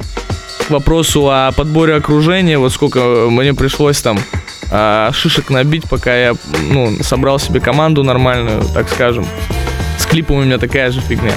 к 0.68 0.72
вопросу 0.72 1.30
о 1.30 1.52
подборе 1.52 1.94
окружения, 1.94 2.58
вот 2.58 2.74
сколько 2.74 3.28
мне 3.30 3.54
пришлось 3.54 4.02
там 4.02 4.18
а, 4.72 5.12
шишек 5.14 5.52
набить, 5.52 5.88
пока 5.88 6.16
я 6.18 6.34
ну, 6.72 6.98
собрал 7.04 7.38
себе 7.38 7.60
команду 7.60 8.04
нормальную, 8.04 8.64
так 8.74 8.90
скажем. 8.90 9.28
С 10.00 10.08
клипом 10.08 10.38
у 10.38 10.44
меня 10.44 10.58
такая 10.58 10.90
же 10.90 11.00
фигня. 11.00 11.34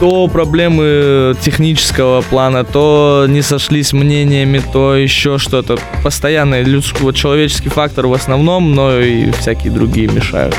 То 0.00 0.28
проблемы 0.28 1.36
технического 1.42 2.22
плана, 2.22 2.64
то 2.64 3.26
не 3.28 3.42
сошлись 3.42 3.92
мнениями, 3.92 4.62
то 4.72 4.94
еще 4.94 5.36
что-то. 5.36 5.76
Постоянно 6.02 6.62
людский, 6.62 7.02
вот 7.02 7.16
человеческий 7.16 7.68
фактор 7.68 8.06
в 8.06 8.14
основном, 8.14 8.74
но 8.74 8.98
и 8.98 9.30
всякие 9.32 9.70
другие 9.70 10.08
мешают. 10.08 10.56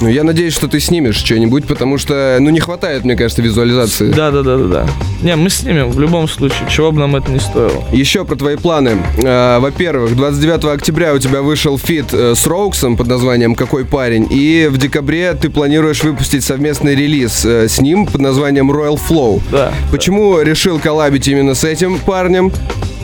Ну, 0.00 0.08
я 0.08 0.24
надеюсь, 0.24 0.52
что 0.52 0.68
ты 0.68 0.78
снимешь 0.78 1.16
что-нибудь, 1.16 1.66
потому 1.66 1.96
что, 1.96 2.36
ну, 2.38 2.50
не 2.50 2.60
хватает, 2.60 3.04
мне 3.04 3.16
кажется, 3.16 3.40
визуализации. 3.40 4.10
Да, 4.12 4.30
да, 4.30 4.42
да, 4.42 4.56
да, 4.58 4.64
да. 4.64 4.86
Не, 5.22 5.36
мы 5.36 5.48
снимем 5.48 5.90
в 5.90 5.98
любом 5.98 6.28
случае, 6.28 6.68
чего 6.68 6.92
бы 6.92 7.00
нам 7.00 7.16
это 7.16 7.30
не 7.30 7.40
стоило. 7.40 7.82
Еще 7.92 8.24
про 8.26 8.36
твои 8.36 8.56
планы. 8.56 8.98
А, 9.24 9.58
Во-первых, 9.58 10.14
29 10.14 10.64
октября 10.64 11.14
у 11.14 11.18
тебя 11.18 11.40
вышел 11.40 11.78
фит 11.78 12.12
э, 12.12 12.34
с 12.34 12.46
Роуксом 12.46 12.96
под 12.98 13.06
названием 13.06 13.54
«Какой 13.54 13.86
парень?». 13.86 14.28
И 14.30 14.68
в 14.70 14.76
декабре 14.76 15.32
ты 15.32 15.48
планируешь 15.48 16.02
выпустить 16.02 16.44
совместный 16.44 16.94
релиз 16.94 17.44
э, 17.46 17.66
с 17.66 17.80
ним 17.80 18.04
под 18.04 18.20
названием 18.20 18.70
«Royal 18.70 19.00
Flow». 19.00 19.40
Да. 19.50 19.72
Почему 19.90 20.40
решил 20.42 20.78
коллабить 20.78 21.26
именно 21.26 21.54
с 21.54 21.64
этим 21.64 21.98
парнем? 21.98 22.52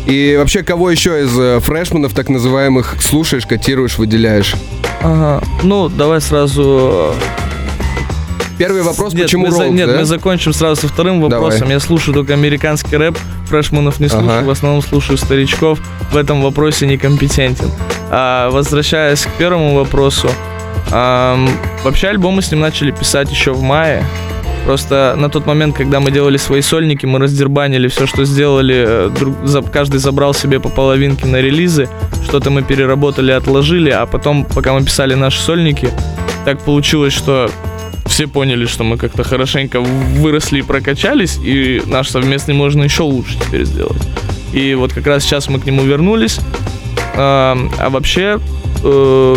И 0.06 0.36
вообще, 0.38 0.62
кого 0.62 0.90
еще 0.90 1.24
из 1.24 1.38
э, 1.38 1.60
фрешманов, 1.60 2.12
так 2.12 2.28
называемых, 2.28 2.96
слушаешь, 3.00 3.46
котируешь, 3.46 3.96
выделяешь? 3.98 4.54
Ага. 5.02 5.42
Ну, 5.62 5.88
давай 5.88 6.20
сразу 6.20 7.14
Первый 8.58 8.82
вопрос, 8.82 9.12
нет, 9.12 9.24
почему 9.24 9.46
мы 9.46 9.50
Роукс, 9.58 9.74
Нет, 9.74 9.88
да? 9.88 9.98
мы 9.98 10.04
закончим 10.04 10.52
сразу 10.52 10.82
со 10.82 10.88
вторым 10.88 11.20
вопросом. 11.20 11.60
Давай. 11.60 11.74
Я 11.74 11.80
слушаю 11.80 12.14
только 12.14 12.34
американский 12.34 12.96
рэп, 12.96 13.18
фрешманов 13.48 13.98
не 13.98 14.08
слушаю, 14.08 14.38
Ага. 14.38 14.46
в 14.46 14.50
основном 14.50 14.82
слушаю 14.82 15.16
старичков. 15.18 15.80
В 16.12 16.16
этом 16.16 16.42
вопросе 16.42 16.86
некомпетентен. 16.86 17.70
А, 18.10 18.50
возвращаясь 18.50 19.22
к 19.22 19.30
первому 19.30 19.74
вопросу, 19.74 20.28
ам, 20.92 21.48
вообще 21.82 22.08
альбомы 22.08 22.42
с 22.42 22.50
ним 22.52 22.60
начали 22.60 22.90
писать 22.92 23.30
еще 23.30 23.52
в 23.52 23.62
мае. 23.62 24.04
Просто 24.64 25.14
на 25.18 25.28
тот 25.28 25.46
момент, 25.46 25.76
когда 25.76 25.98
мы 25.98 26.10
делали 26.12 26.36
свои 26.36 26.60
сольники, 26.62 27.04
мы 27.04 27.18
раздербанили 27.18 27.88
все, 27.88 28.06
что 28.06 28.24
сделали. 28.24 28.84
э, 28.86 29.10
друг- 29.18 29.44
за- 29.44 29.62
каждый 29.62 29.98
забрал 29.98 30.34
себе 30.34 30.60
по 30.60 30.68
половинке 30.68 31.26
на 31.26 31.40
релизы. 31.40 31.88
Что-то 32.24 32.50
мы 32.50 32.62
переработали, 32.62 33.32
отложили, 33.32 33.90
а 33.90 34.06
потом, 34.06 34.44
пока 34.44 34.72
мы 34.72 34.84
писали 34.84 35.14
наши 35.14 35.40
сольники, 35.40 35.90
так 36.44 36.60
получилось, 36.60 37.12
что 37.12 37.50
все 38.06 38.26
поняли, 38.28 38.66
что 38.66 38.84
мы 38.84 38.98
как-то 38.98 39.24
хорошенько 39.24 39.80
выросли 39.80 40.60
и 40.60 40.62
прокачались, 40.62 41.38
и 41.42 41.82
наш 41.86 42.08
совместный 42.10 42.54
можно 42.54 42.84
еще 42.84 43.02
лучше 43.02 43.38
теперь 43.40 43.64
сделать. 43.64 44.02
И 44.52 44.74
вот 44.74 44.92
как 44.92 45.06
раз 45.06 45.24
сейчас 45.24 45.48
мы 45.48 45.58
к 45.58 45.66
нему 45.66 45.82
вернулись. 45.82 46.38
А, 47.16 47.56
а 47.78 47.90
вообще, 47.90 48.38
э, 48.84 49.36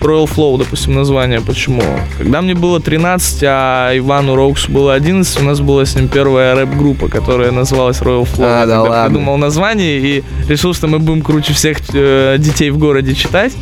Royal 0.00 0.28
Flow, 0.28 0.58
допустим, 0.58 0.94
название, 0.94 1.40
почему? 1.40 1.82
Когда 2.18 2.40
мне 2.40 2.54
было 2.54 2.80
13, 2.80 3.42
а 3.44 3.90
Ивану 3.96 4.34
Роуксу 4.34 4.70
было 4.72 4.94
11, 4.94 5.40
у 5.40 5.44
нас 5.44 5.60
была 5.60 5.84
с 5.84 5.94
ним 5.94 6.08
первая 6.08 6.54
рэп-группа, 6.54 7.08
которая 7.08 7.50
называлась 7.52 8.00
Royal 8.00 8.22
Flow. 8.24 8.44
А, 8.44 8.60
Я 8.60 8.66
да 8.66 8.82
ладно. 8.82 9.04
придумал 9.06 9.36
название 9.36 9.98
и 9.98 10.24
решил, 10.48 10.74
что 10.74 10.86
мы 10.86 10.98
будем 10.98 11.22
круче 11.22 11.52
всех 11.52 11.78
э, 11.92 12.36
детей 12.38 12.70
в 12.70 12.78
городе 12.78 13.14
читать, 13.14 13.52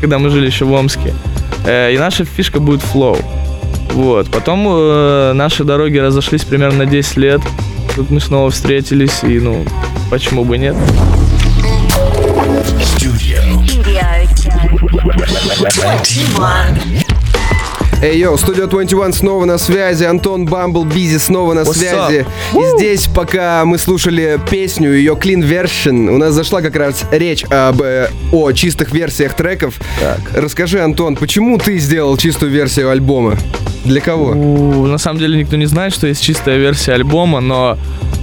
когда 0.00 0.18
мы 0.18 0.30
жили 0.30 0.46
еще 0.46 0.64
в 0.64 0.72
Омске. 0.72 1.12
Э, 1.66 1.92
и 1.92 1.98
наша 1.98 2.24
фишка 2.24 2.60
будет 2.60 2.80
Flow. 2.82 3.18
Вот. 3.92 4.30
Потом 4.30 4.66
э, 4.68 5.32
наши 5.34 5.64
дороги 5.64 5.98
разошлись 5.98 6.44
примерно 6.44 6.84
на 6.84 6.86
10 6.86 7.16
лет. 7.16 7.40
Тут 7.96 8.10
мы 8.10 8.20
снова 8.20 8.50
встретились, 8.50 9.24
и 9.24 9.40
ну, 9.40 9.64
почему 10.10 10.44
бы 10.44 10.56
нет? 10.56 10.76
Эй, 18.02 18.18
йоу, 18.18 18.34
Studio 18.36 18.66
21 18.66 19.12
снова 19.12 19.44
на 19.44 19.58
связи, 19.58 20.04
Антон 20.04 20.46
Bumble 20.46 20.84
Beezy 20.84 21.18
снова 21.18 21.52
на 21.52 21.60
What's 21.60 21.74
связи. 21.74 22.24
up? 22.54 22.58
И 22.74 22.76
здесь, 22.78 23.06
пока 23.06 23.64
мы 23.66 23.76
слушали 23.78 24.40
песню, 24.50 24.92
ее 24.94 25.12
clean 25.12 25.42
version, 25.46 26.08
у 26.08 26.16
нас 26.16 26.32
зашла 26.32 26.62
как 26.62 26.76
раз 26.76 27.04
речь 27.12 27.44
об, 27.44 27.82
э, 27.82 28.08
о 28.32 28.52
чистых 28.52 28.92
версиях 28.92 29.34
треков. 29.34 29.74
Так. 30.00 30.18
Расскажи, 30.34 30.80
Антон, 30.80 31.14
почему 31.14 31.58
ты 31.58 31.78
сделал 31.78 32.16
чистую 32.16 32.50
версию 32.50 32.88
альбома? 32.90 33.36
Для 33.84 34.00
кого? 34.00 34.30
У, 34.32 34.86
на 34.86 34.98
самом 34.98 35.20
деле 35.20 35.38
никто 35.38 35.56
не 35.56 35.66
знает, 35.66 35.92
что 35.92 36.06
есть 36.06 36.22
чистая 36.22 36.56
версия 36.58 36.92
альбома, 36.94 37.40
но 37.40 37.78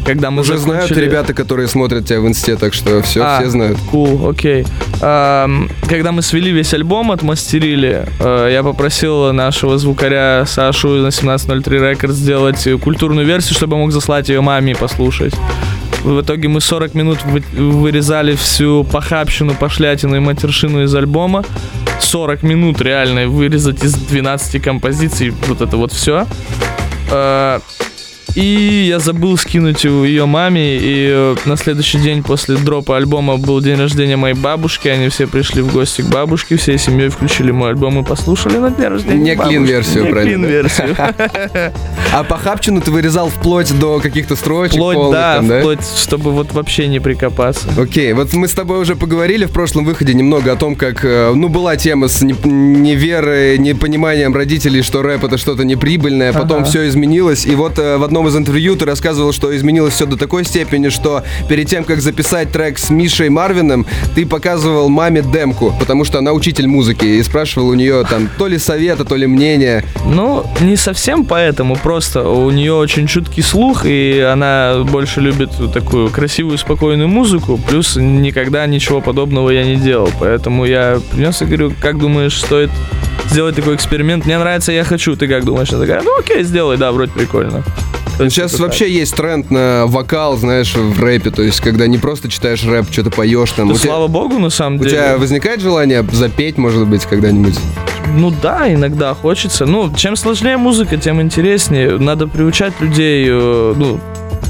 когда 0.05 0.31
мы 0.31 0.41
Уже 0.41 0.57
знают 0.57 0.83
закончили- 0.89 1.05
ребята, 1.05 1.33
которые 1.33 1.67
смотрят 1.67 2.05
тебя 2.07 2.19
в 2.21 2.27
инсте, 2.27 2.55
так 2.55 2.73
что 2.73 3.01
все, 3.03 3.21
А, 3.23 3.39
все 3.41 3.49
знают. 3.49 3.77
Cool, 3.91 4.29
окей. 4.29 4.61
Ам, 4.63 4.86
Когда 4.99 6.11
мы 6.11 6.21
свели 6.21 6.51
весь 6.51 6.73
альбом, 6.73 7.11
отмастерили, 7.11 8.07
э, 8.19 8.49
я 8.51 8.63
попросил 8.63 9.31
нашего 9.33 9.77
звукаря 9.77 10.43
Сашу 10.45 10.89
на 10.89 11.11
1703 11.11 11.77
Records 11.77 12.11
сделать 12.13 12.67
культурную 12.81 13.25
версию, 13.25 13.55
чтобы 13.55 13.77
мог 13.77 13.91
заслать 13.91 14.29
ее 14.29 14.41
маме 14.41 14.75
послушать. 14.75 15.33
В 16.03 16.21
итоге 16.21 16.47
мы 16.47 16.61
40 16.61 16.93
минут 16.95 17.19
вы- 17.25 17.43
вырезали 17.71 18.35
всю 18.35 18.83
похабщину, 18.83 19.53
пошлятину 19.55 20.15
и 20.15 20.19
матершину 20.19 20.83
из 20.83 20.95
альбома. 20.95 21.43
40 21.99 22.43
минут 22.43 22.81
реально 22.81 23.27
вырезать 23.27 23.83
из 23.83 23.93
12 23.93 24.59
композиций 24.59 25.33
вот 25.47 25.61
это 25.61 25.77
вот 25.77 25.91
все. 25.91 26.25
И 28.37 28.85
я 28.87 28.99
забыл 28.99 29.35
скинуть 29.35 29.83
ее 29.83 30.27
маме, 30.27 30.77
и 30.77 31.09
э, 31.09 31.35
на 31.45 31.57
следующий 31.57 31.97
день 31.97 32.21
после 32.21 32.55
дропа 32.55 32.95
альбома 32.95 33.37
был 33.37 33.61
день 33.61 33.79
рождения 33.79 34.15
моей 34.15 34.35
бабушки, 34.35 34.87
они 34.87 35.09
все 35.09 35.25
пришли 35.25 35.63
в 35.63 35.73
гости 35.73 36.03
к 36.03 36.05
бабушке, 36.05 36.55
всей 36.55 36.77
семьей 36.77 37.09
включили 37.09 37.49
мой 37.49 37.71
альбом 37.71 37.99
и 37.99 38.03
послушали 38.05 38.57
на 38.57 38.69
день 38.69 38.89
рождения 38.89 39.35
Не 39.35 39.35
клин-версию, 39.35 40.05
Не 40.05 40.11
клин-версию. 40.11 40.95
А 42.13 42.23
похабчину 42.23 42.79
ты 42.79 42.91
вырезал 42.91 43.29
вплоть 43.29 43.77
до 43.79 43.99
каких-то 43.99 44.35
строчек 44.35 44.75
Вплоть, 44.75 45.11
да, 45.11 45.41
вплоть, 45.41 45.85
чтобы 45.97 46.31
вот 46.31 46.53
вообще 46.53 46.87
не 46.87 46.99
прикопаться. 46.99 47.67
Окей, 47.77 48.13
вот 48.13 48.33
мы 48.33 48.47
с 48.47 48.53
тобой 48.53 48.79
уже 48.79 48.95
поговорили 48.95 49.45
в 49.45 49.51
прошлом 49.51 49.83
выходе 49.83 50.13
немного 50.13 50.51
о 50.51 50.55
том, 50.55 50.75
как, 50.75 51.03
э, 51.03 51.33
ну, 51.33 51.49
была 51.49 51.75
тема 51.75 52.07
с 52.07 52.21
не- 52.21 52.35
неверой, 52.43 53.57
непониманием 53.57 54.35
родителей, 54.35 54.83
что 54.83 55.01
рэп 55.01 55.25
это 55.25 55.37
что-то 55.37 55.63
неприбыльное, 55.63 56.33
потом 56.33 56.65
все 56.65 56.87
изменилось, 56.87 57.45
и 57.45 57.55
вот 57.55 57.79
э, 57.79 57.97
в 57.97 58.03
одном 58.03 58.26
из 58.27 58.35
интервью 58.35 58.75
ты 58.75 58.85
рассказывал, 58.85 59.31
что 59.33 59.55
изменилось 59.55 59.93
все 59.93 60.05
до 60.05 60.17
такой 60.17 60.45
степени, 60.45 60.89
что 60.89 61.23
перед 61.49 61.67
тем, 61.67 61.83
как 61.83 62.01
записать 62.01 62.51
трек 62.51 62.77
с 62.77 62.89
Мишей 62.89 63.29
Марвином, 63.29 63.85
ты 64.15 64.25
показывал 64.25 64.89
маме 64.89 65.21
демку, 65.21 65.73
потому 65.79 66.03
что 66.03 66.19
она 66.19 66.33
учитель 66.33 66.67
музыки, 66.67 67.05
и 67.05 67.23
спрашивал 67.23 67.69
у 67.69 67.73
нее 67.73 68.05
там 68.09 68.29
то 68.37 68.47
ли 68.47 68.57
совета, 68.57 69.05
то 69.05 69.15
ли 69.15 69.27
мнения. 69.27 69.83
Ну, 70.05 70.45
не 70.61 70.75
совсем 70.75 71.25
поэтому, 71.25 71.75
просто 71.75 72.27
у 72.27 72.49
нее 72.51 72.73
очень 72.73 73.07
чуткий 73.07 73.43
слух, 73.43 73.85
и 73.85 74.19
она 74.19 74.83
больше 74.83 75.21
любит 75.21 75.51
такую 75.73 76.09
красивую, 76.09 76.57
спокойную 76.57 77.07
музыку, 77.07 77.59
плюс 77.69 77.95
никогда 77.95 78.65
ничего 78.65 79.01
подобного 79.01 79.49
я 79.49 79.63
не 79.63 79.75
делал, 79.75 80.09
поэтому 80.19 80.65
я 80.65 80.99
принес 81.11 81.41
и 81.41 81.45
говорю, 81.45 81.73
как 81.81 81.97
думаешь, 81.99 82.39
стоит 82.39 82.69
сделать 83.29 83.55
такой 83.55 83.75
эксперимент? 83.75 84.25
Мне 84.25 84.37
нравится, 84.37 84.71
я 84.71 84.83
хочу, 84.83 85.15
ты 85.15 85.27
как 85.27 85.45
думаешь? 85.45 85.71
Она 85.71 85.81
такая, 85.81 86.01
ну 86.01 86.17
окей, 86.19 86.43
сделай, 86.43 86.77
да, 86.77 86.91
вроде 86.91 87.11
прикольно. 87.11 87.63
Сейчас 88.17 88.53
это 88.53 88.63
вообще 88.63 88.91
есть 88.91 89.15
тренд 89.15 89.51
на 89.51 89.85
вокал, 89.85 90.37
знаешь, 90.37 90.73
в 90.75 90.99
рэпе, 91.01 91.29
то 91.31 91.43
есть 91.43 91.59
когда 91.61 91.87
не 91.87 91.97
просто 91.97 92.29
читаешь 92.29 92.63
рэп, 92.63 92.87
что-то 92.91 93.11
поешь 93.11 93.51
там. 93.51 93.67
так. 93.67 93.75
У 93.75 93.77
Ну, 93.77 93.79
тебя- 93.79 93.89
слава 93.91 94.07
богу, 94.07 94.39
на 94.39 94.49
самом 94.49 94.79
У 94.79 94.83
деле. 94.83 94.91
тебя 94.91 95.17
возникает 95.17 95.61
желание 95.61 96.05
запеть, 96.11 96.57
может 96.57 96.87
быть, 96.87 97.05
когда-нибудь? 97.05 97.55
Ну 98.15 98.33
да, 98.41 98.73
иногда 98.73 99.13
хочется. 99.13 99.65
Ну, 99.65 99.93
чем 99.95 100.15
сложнее 100.15 100.57
музыка, 100.57 100.97
тем 100.97 101.21
интереснее. 101.21 101.97
Надо 101.99 102.27
приучать 102.27 102.73
людей, 102.79 103.27
э, 103.29 103.73
ну, 103.75 103.99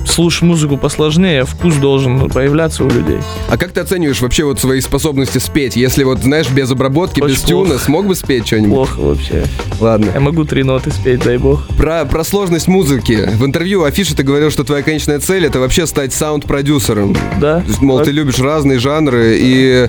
слушать 0.06 0.44
музыку 0.44 0.78
посложнее, 0.78 1.44
вкус 1.44 1.76
должен 1.76 2.30
появляться 2.30 2.84
у 2.84 2.90
людей. 2.90 3.18
А 3.50 3.58
как 3.58 3.67
ты 3.78 3.82
оцениваешь 3.82 4.22
вообще 4.22 4.44
вот 4.44 4.60
свои 4.60 4.82
способности 4.82 5.38
спеть? 5.38 5.76
Если 5.76 6.04
вот, 6.04 6.20
знаешь, 6.24 6.50
без 6.50 6.72
обработки, 6.72 7.22
Очень 7.22 7.36
без 7.36 7.42
тюна, 7.44 7.66
плохо. 7.70 7.84
смог 7.84 8.08
бы 8.08 8.16
спеть 8.16 8.48
что-нибудь? 8.48 8.74
Плохо 8.74 9.00
вообще. 9.00 9.44
Ладно. 9.80 10.10
Я 10.16 10.20
могу 10.20 10.46
три 10.46 10.64
ноты 10.64 10.90
спеть, 10.90 11.24
дай 11.24 11.38
бог. 11.38 11.68
Про, 11.78 12.06
про 12.06 12.24
сложность 12.24 12.68
музыки. 12.68 13.30
В 13.36 13.46
интервью 13.46 13.84
Афише 13.84 14.16
ты 14.16 14.24
говорил, 14.24 14.50
что 14.50 14.64
твоя 14.64 14.82
конечная 14.82 15.20
цель 15.20 15.46
это 15.46 15.60
вообще 15.60 15.86
стать 15.86 16.12
саунд-продюсером. 16.14 17.16
Да? 17.40 17.62
То 17.62 17.68
есть, 17.68 17.82
Мол, 17.82 17.98
Так. 17.98 18.08
ты 18.08 18.12
любишь 18.14 18.40
разные 18.40 18.80
жанры, 18.80 19.36
и 19.40 19.88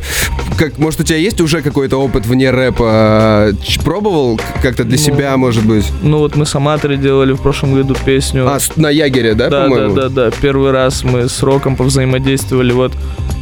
как, 0.58 0.76
может, 0.78 1.00
у 1.00 1.04
тебя 1.04 1.16
есть 1.16 1.40
уже 1.40 1.62
какой-то 1.62 1.96
опыт 1.96 2.26
вне 2.26 2.50
рэпа? 2.50 3.52
Ч- 3.64 3.80
Пробовал 3.80 4.38
как-то 4.62 4.84
для 4.84 4.98
Ну, 4.98 5.02
себя, 5.02 5.36
может 5.38 5.64
быть? 5.64 5.86
Ну 6.02 6.18
вот 6.18 6.36
мы 6.36 6.44
с 6.44 6.54
Аматорой 6.54 6.98
делали 6.98 7.32
в 7.32 7.40
прошем 7.40 7.74
году 7.74 7.96
песню. 8.04 8.46
А, 8.46 8.58
на 8.76 8.90
Ягере, 8.90 9.32
да, 9.34 9.48
да, 9.48 9.60
да, 9.60 9.64
по-моему? 9.64 9.94
да, 9.94 10.08
да. 10.10 10.30
Первый 10.42 10.72
раз 10.72 11.04
мы 11.04 11.26
с 11.28 11.42
Роком 11.42 11.74
повзаимодействовали. 11.76 12.72
Вот 12.72 12.92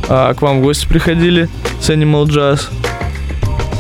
а, 0.09 0.35
к 0.37 0.43
вам 0.43 0.61
в 0.61 0.63
гости 0.63 0.87
приходили 0.87 1.49
с 1.81 1.91
Animal 1.91 2.27
Jazz. 2.27 2.69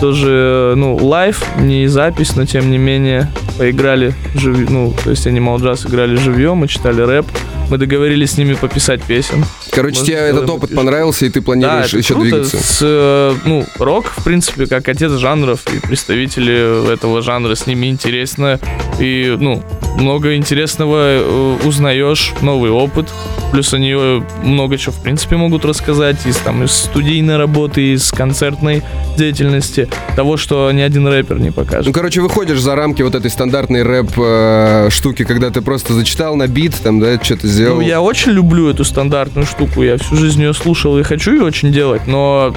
Тоже, 0.00 0.74
ну, 0.76 0.96
лайв, 0.96 1.42
не 1.58 1.86
запись, 1.86 2.36
но 2.36 2.44
тем 2.44 2.70
не 2.70 2.76
менее 2.78 3.30
поиграли, 3.56 4.14
живь- 4.34 4.68
ну, 4.68 4.94
то 5.04 5.10
есть 5.10 5.26
Animal 5.26 5.56
Jazz 5.58 5.88
играли 5.88 6.16
живьем, 6.16 6.58
мы 6.58 6.68
читали 6.68 7.00
рэп. 7.00 7.26
Мы 7.70 7.78
договорились 7.78 8.32
с 8.32 8.38
ними 8.38 8.54
пописать 8.54 9.02
песен. 9.02 9.44
Короче, 9.76 9.98
Может, 9.98 10.06
тебе 10.06 10.16
этот 10.16 10.48
опыт 10.48 10.74
понравился, 10.74 11.26
и 11.26 11.28
ты 11.28 11.42
планируешь 11.42 11.88
это 11.88 11.98
еще 11.98 12.14
круто. 12.14 12.30
двигаться? 12.30 12.56
С, 12.56 12.78
э, 12.80 13.34
ну, 13.44 13.66
рок, 13.78 14.06
в 14.06 14.24
принципе, 14.24 14.64
как 14.66 14.88
отец 14.88 15.12
жанров, 15.12 15.60
и 15.70 15.86
представители 15.86 16.90
этого 16.94 17.20
жанра, 17.20 17.54
с 17.54 17.66
ними 17.66 17.88
интересно. 17.88 18.58
И, 18.98 19.36
ну, 19.38 19.62
много 19.98 20.34
интересного 20.36 20.96
э, 20.98 21.56
узнаешь, 21.64 22.32
новый 22.40 22.70
опыт. 22.70 23.10
Плюс 23.52 23.74
они 23.74 23.92
э, 23.94 24.22
много 24.42 24.78
чего, 24.78 24.92
в 24.92 25.02
принципе, 25.02 25.36
могут 25.36 25.66
рассказать 25.66 26.24
из, 26.26 26.36
там, 26.38 26.64
из 26.64 26.72
студийной 26.72 27.36
работы, 27.36 27.92
из 27.92 28.10
концертной 28.12 28.82
деятельности. 29.18 29.88
Того, 30.16 30.38
что 30.38 30.72
ни 30.72 30.80
один 30.80 31.06
рэпер 31.06 31.38
не 31.38 31.48
Ну, 31.48 31.52
покажет. 31.52 31.94
короче, 31.94 32.22
выходишь 32.22 32.60
за 32.60 32.74
рамки 32.76 33.02
вот 33.02 33.14
этой 33.14 33.30
стандартной 33.30 33.82
рэп 33.82 34.10
э, 34.16 34.88
штуки, 34.90 35.24
когда 35.24 35.50
ты 35.50 35.60
просто 35.60 35.92
зачитал 35.92 36.34
на 36.36 36.46
бит, 36.46 36.74
там, 36.82 36.98
да, 36.98 37.22
что-то 37.22 37.46
сделал. 37.46 37.76
Ну, 37.76 37.82
я 37.82 38.00
очень 38.00 38.32
люблю 38.32 38.70
эту 38.70 38.82
стандартную 38.84 39.46
штуку. 39.46 39.65
Я 39.76 39.98
всю 39.98 40.16
жизнь 40.16 40.40
ее 40.42 40.54
слушал 40.54 40.98
и 40.98 41.02
хочу 41.02 41.32
ее 41.32 41.42
очень 41.44 41.72
делать, 41.72 42.06
но 42.06 42.54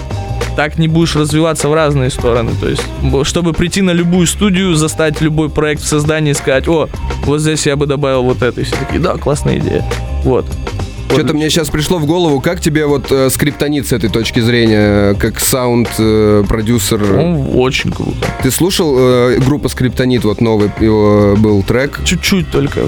так 0.56 0.78
не 0.78 0.88
будешь 0.88 1.16
развиваться 1.16 1.70
в 1.70 1.74
разные 1.74 2.10
стороны. 2.10 2.52
То 2.60 2.68
есть, 2.70 2.84
чтобы 3.24 3.54
прийти 3.54 3.82
на 3.82 3.92
любую 3.92 4.28
студию, 4.28 4.76
застать 4.76 5.22
любой 5.22 5.50
проект 5.50 5.82
в 5.82 5.88
создании 5.88 6.32
и 6.32 6.34
сказать, 6.34 6.68
о, 6.68 6.90
вот 7.24 7.40
здесь 7.40 7.66
я 7.66 7.76
бы 7.76 7.86
добавил 7.86 8.24
вот 8.24 8.42
это. 8.42 8.62
И 8.62 8.64
все 8.66 8.76
такие, 8.76 9.00
да, 9.00 9.16
классная 9.16 9.58
идея. 9.58 9.86
Вот. 10.24 10.46
Что-то 11.12 11.34
мне 11.34 11.50
сейчас 11.50 11.70
пришло 11.70 11.98
в 11.98 12.06
голову, 12.06 12.40
как 12.40 12.62
тебе 12.62 12.86
вот 12.86 13.12
э, 13.12 13.30
скриптонит 13.32 13.88
с 13.88 13.94
этой 13.94 14.10
точки 14.10 14.42
зрения, 14.42 15.16
как 15.16 15.40
саунд-продюсер? 15.40 17.00
Ну, 17.00 17.60
очень 17.60 17.92
круто. 17.92 18.18
Ты 18.44 18.52
слушал 18.52 18.96
э, 18.98 19.40
группа 19.40 19.70
Скриптонит, 19.70 20.24
вот 20.24 20.40
новый 20.40 20.70
его 20.80 21.36
был 21.36 21.64
трек? 21.64 22.00
Чуть-чуть 22.06 22.52
только. 22.52 22.82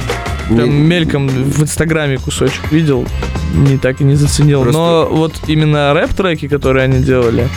Прям 0.50 0.70
Не- 0.70 0.86
мельком 0.88 1.28
в 1.28 1.64
Инстаграме 1.64 2.18
кусочек 2.20 2.72
видел. 2.72 3.06
Не 3.54 3.78
так 3.78 4.02
и 4.02 4.04
не 4.04 4.16
заценил. 4.16 4.64
Просто- 4.64 4.80
Но 4.82 5.08
вот 5.12 5.34
именно 5.48 5.94
рэп-треки, 5.94 6.48
которые 6.48 6.86
они 6.86 7.04
делали, 7.04 7.48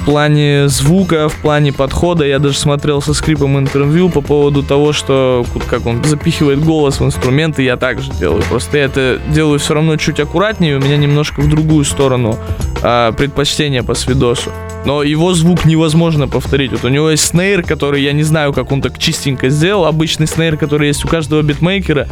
в 0.00 0.04
плане 0.06 0.66
звука, 0.68 1.28
в 1.28 1.36
плане 1.36 1.74
подхода, 1.74 2.24
я 2.24 2.38
даже 2.38 2.56
смотрел 2.56 3.02
со 3.02 3.12
скрипом 3.12 3.58
интервью 3.58 4.08
по 4.08 4.22
поводу 4.22 4.62
того, 4.62 4.94
что 4.94 5.44
как 5.68 5.84
он 5.86 6.02
запихивает 6.04 6.64
голос 6.64 7.00
в 7.00 7.04
инструменты, 7.04 7.62
я 7.62 7.76
так 7.76 8.00
же 8.00 8.10
делаю. 8.18 8.42
Просто 8.48 8.78
я 8.78 8.84
это 8.84 9.20
делаю 9.28 9.58
все 9.58 9.74
равно 9.74 9.96
чуть 9.98 10.18
аккуратнее, 10.18 10.78
у 10.78 10.80
меня 10.80 10.96
немножко 10.96 11.40
в 11.42 11.48
другую 11.50 11.84
сторону 11.84 12.38
а, 12.82 13.12
предпочтение 13.12 13.82
по 13.82 13.94
свидосу. 13.94 14.50
Но 14.86 15.02
его 15.02 15.34
звук 15.34 15.66
невозможно 15.66 16.26
повторить. 16.28 16.72
Вот 16.72 16.84
у 16.84 16.88
него 16.88 17.10
есть 17.10 17.26
снейр, 17.26 17.62
который 17.62 18.02
я 18.02 18.12
не 18.12 18.22
знаю, 18.22 18.54
как 18.54 18.72
он 18.72 18.80
так 18.80 18.98
чистенько 18.98 19.50
сделал. 19.50 19.84
Обычный 19.84 20.26
снейр, 20.26 20.56
который 20.56 20.88
есть 20.88 21.04
у 21.04 21.08
каждого 21.08 21.42
битмейкера. 21.42 22.08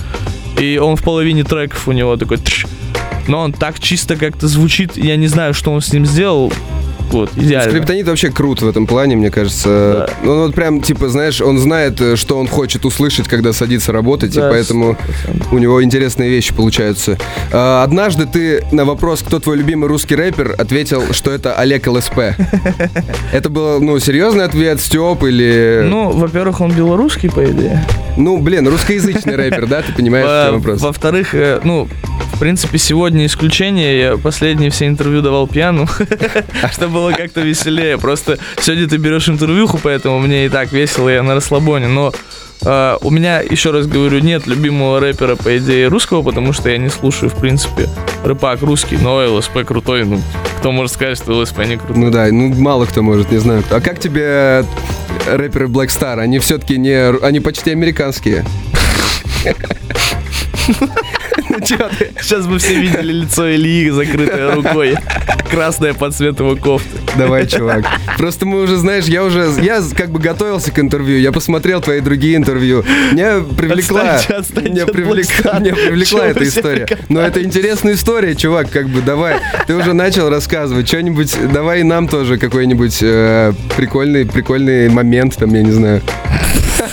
И 0.60 0.76
он 0.76 0.96
в 0.96 1.02
половине 1.02 1.44
треков 1.44 1.88
у 1.88 1.92
него 1.92 2.16
такой... 2.18 2.36
тш. 2.36 2.66
Но 3.28 3.40
он 3.40 3.52
так 3.52 3.78
чисто 3.78 4.16
как-то 4.16 4.48
звучит. 4.48 4.96
Я 4.96 5.16
не 5.16 5.28
знаю, 5.28 5.54
что 5.54 5.72
он 5.72 5.80
с 5.80 5.92
ним 5.92 6.04
сделал. 6.04 6.52
Вот, 7.12 7.30
идеально. 7.36 7.70
Скриптонит 7.70 8.06
вообще 8.08 8.30
крут 8.30 8.62
в 8.62 8.68
этом 8.68 8.86
плане, 8.86 9.16
мне 9.16 9.30
кажется. 9.30 10.08
Да. 10.24 10.30
Он 10.30 10.38
вот 10.40 10.54
прям, 10.54 10.80
типа, 10.80 11.08
знаешь, 11.08 11.40
он 11.40 11.58
знает, 11.58 12.00
э, 12.00 12.16
что 12.16 12.38
он 12.38 12.46
хочет 12.48 12.84
услышать, 12.84 13.28
когда 13.28 13.52
садится 13.52 13.92
работать, 13.92 14.36
и 14.36 14.40
Да, 14.40 14.50
поэтому 14.50 14.96
100%. 15.26 15.46
у 15.52 15.58
него 15.58 15.82
интересные 15.82 16.30
вещи 16.30 16.54
получаются. 16.54 17.18
А, 17.52 17.82
Однажды 17.82 18.26
ты 18.26 18.64
на 18.72 18.84
вопрос, 18.84 19.22
кто 19.22 19.38
твой 19.40 19.56
любимый 19.56 19.88
русский 19.88 20.14
рэпер, 20.16 20.54
ответил, 20.58 21.02
что 21.12 21.30
это 21.30 21.54
Олег 21.54 21.86
ЛСП. 21.86 22.18
Это 23.32 23.48
был, 23.50 23.80
ну, 23.80 23.98
серьезный 23.98 24.44
ответ, 24.44 24.80
Степ 24.80 25.22
или... 25.24 25.82
Ну, 25.84 26.10
во-первых, 26.10 26.60
он 26.60 26.72
белорусский, 26.72 27.30
по 27.30 27.44
идее. 27.44 27.84
Ну, 28.16 28.38
блин, 28.38 28.66
русскоязычный 28.68 29.36
рэпер, 29.36 29.66
да, 29.66 29.82
ты 29.82 29.92
понимаешь, 29.92 30.26
в 30.26 30.46
чем 30.46 30.54
вопрос? 30.60 30.80
Во-вторых, 30.80 31.34
э, 31.34 31.60
ну, 31.64 31.88
в 32.34 32.38
принципе, 32.40 32.78
сегодня 32.78 33.26
исключение. 33.26 33.98
Я 33.98 34.16
последние 34.16 34.70
все 34.70 34.86
интервью 34.86 35.22
давал 35.22 35.46
пьяну, 35.48 35.86
чтобы 36.72 36.97
было 36.98 37.12
как-то 37.12 37.40
веселее. 37.42 37.96
Просто 37.96 38.38
сегодня 38.60 38.88
ты 38.88 38.96
берешь 38.96 39.28
интервьюху, 39.28 39.78
поэтому 39.80 40.18
мне 40.18 40.46
и 40.46 40.48
так 40.48 40.72
весело, 40.72 41.08
я 41.08 41.22
на 41.22 41.36
расслабоне. 41.36 41.86
Но 41.86 42.12
э, 42.62 42.96
у 43.00 43.10
меня, 43.10 43.40
еще 43.40 43.70
раз 43.70 43.86
говорю, 43.86 44.18
нет 44.18 44.48
любимого 44.48 44.98
рэпера, 44.98 45.36
по 45.36 45.56
идее, 45.58 45.86
русского, 45.86 46.22
потому 46.22 46.52
что 46.52 46.70
я 46.70 46.78
не 46.78 46.88
слушаю, 46.88 47.30
в 47.30 47.36
принципе, 47.40 47.88
рэпак 48.24 48.62
русский, 48.62 48.96
но 48.96 49.18
ЛСП 49.32 49.64
крутой. 49.64 50.04
Ну, 50.04 50.20
кто 50.58 50.72
может 50.72 50.92
сказать, 50.92 51.18
что 51.18 51.38
ЛСП 51.38 51.58
не 51.66 51.76
крутой? 51.76 51.96
Ну 51.96 52.10
да, 52.10 52.26
ну 52.32 52.52
мало 52.54 52.84
кто 52.86 53.02
может, 53.02 53.30
не 53.30 53.38
знаю 53.38 53.62
кто. 53.62 53.76
А 53.76 53.80
как 53.80 54.00
тебе 54.00 54.64
рэперы 55.28 55.66
Black 55.66 55.88
Star? 55.88 56.18
Они 56.18 56.40
все-таки 56.40 56.78
не... 56.78 57.10
Они 57.24 57.38
почти 57.38 57.70
американские. 57.70 58.44
Сейчас 61.64 62.46
бы 62.46 62.58
все 62.58 62.78
видели 62.80 63.12
лицо 63.12 63.50
Ильи, 63.50 63.90
закрытое 63.90 64.54
рукой. 64.54 64.96
Красное 65.50 65.94
под 65.94 66.14
цвет 66.14 66.38
его 66.40 66.56
кофты. 66.56 66.88
Давай, 67.16 67.46
чувак. 67.46 67.84
Просто 68.18 68.46
мы 68.46 68.62
уже, 68.62 68.76
знаешь, 68.76 69.06
я 69.06 69.24
уже, 69.24 69.50
я 69.62 69.82
как 69.96 70.10
бы 70.10 70.20
готовился 70.20 70.70
к 70.70 70.78
интервью, 70.78 71.18
я 71.18 71.32
посмотрел 71.32 71.80
твои 71.80 72.00
другие 72.00 72.36
интервью. 72.36 72.84
Меня 73.12 73.40
привлекла, 73.56 74.14
Отстаньте, 74.16 74.34
отстаньте 74.34 74.70
меня, 74.70 74.84
привлек- 74.84 75.60
меня 75.60 75.74
привлекла 75.74 76.26
эта 76.26 76.44
история. 76.44 76.86
Но 77.08 77.20
это 77.20 77.42
интересная 77.42 77.94
история, 77.94 78.34
чувак, 78.34 78.70
как 78.70 78.88
бы 78.88 79.00
давай. 79.00 79.36
Ты 79.66 79.74
уже 79.74 79.94
начал 79.94 80.28
рассказывать 80.28 80.86
что-нибудь, 80.88 81.34
давай 81.52 81.80
и 81.80 81.82
нам 81.82 82.08
тоже 82.08 82.38
какой-нибудь 82.38 82.98
э, 83.02 83.52
прикольный, 83.76 84.26
прикольный 84.26 84.88
момент, 84.88 85.36
там, 85.36 85.52
я 85.54 85.62
не 85.62 85.72
знаю. 85.72 86.02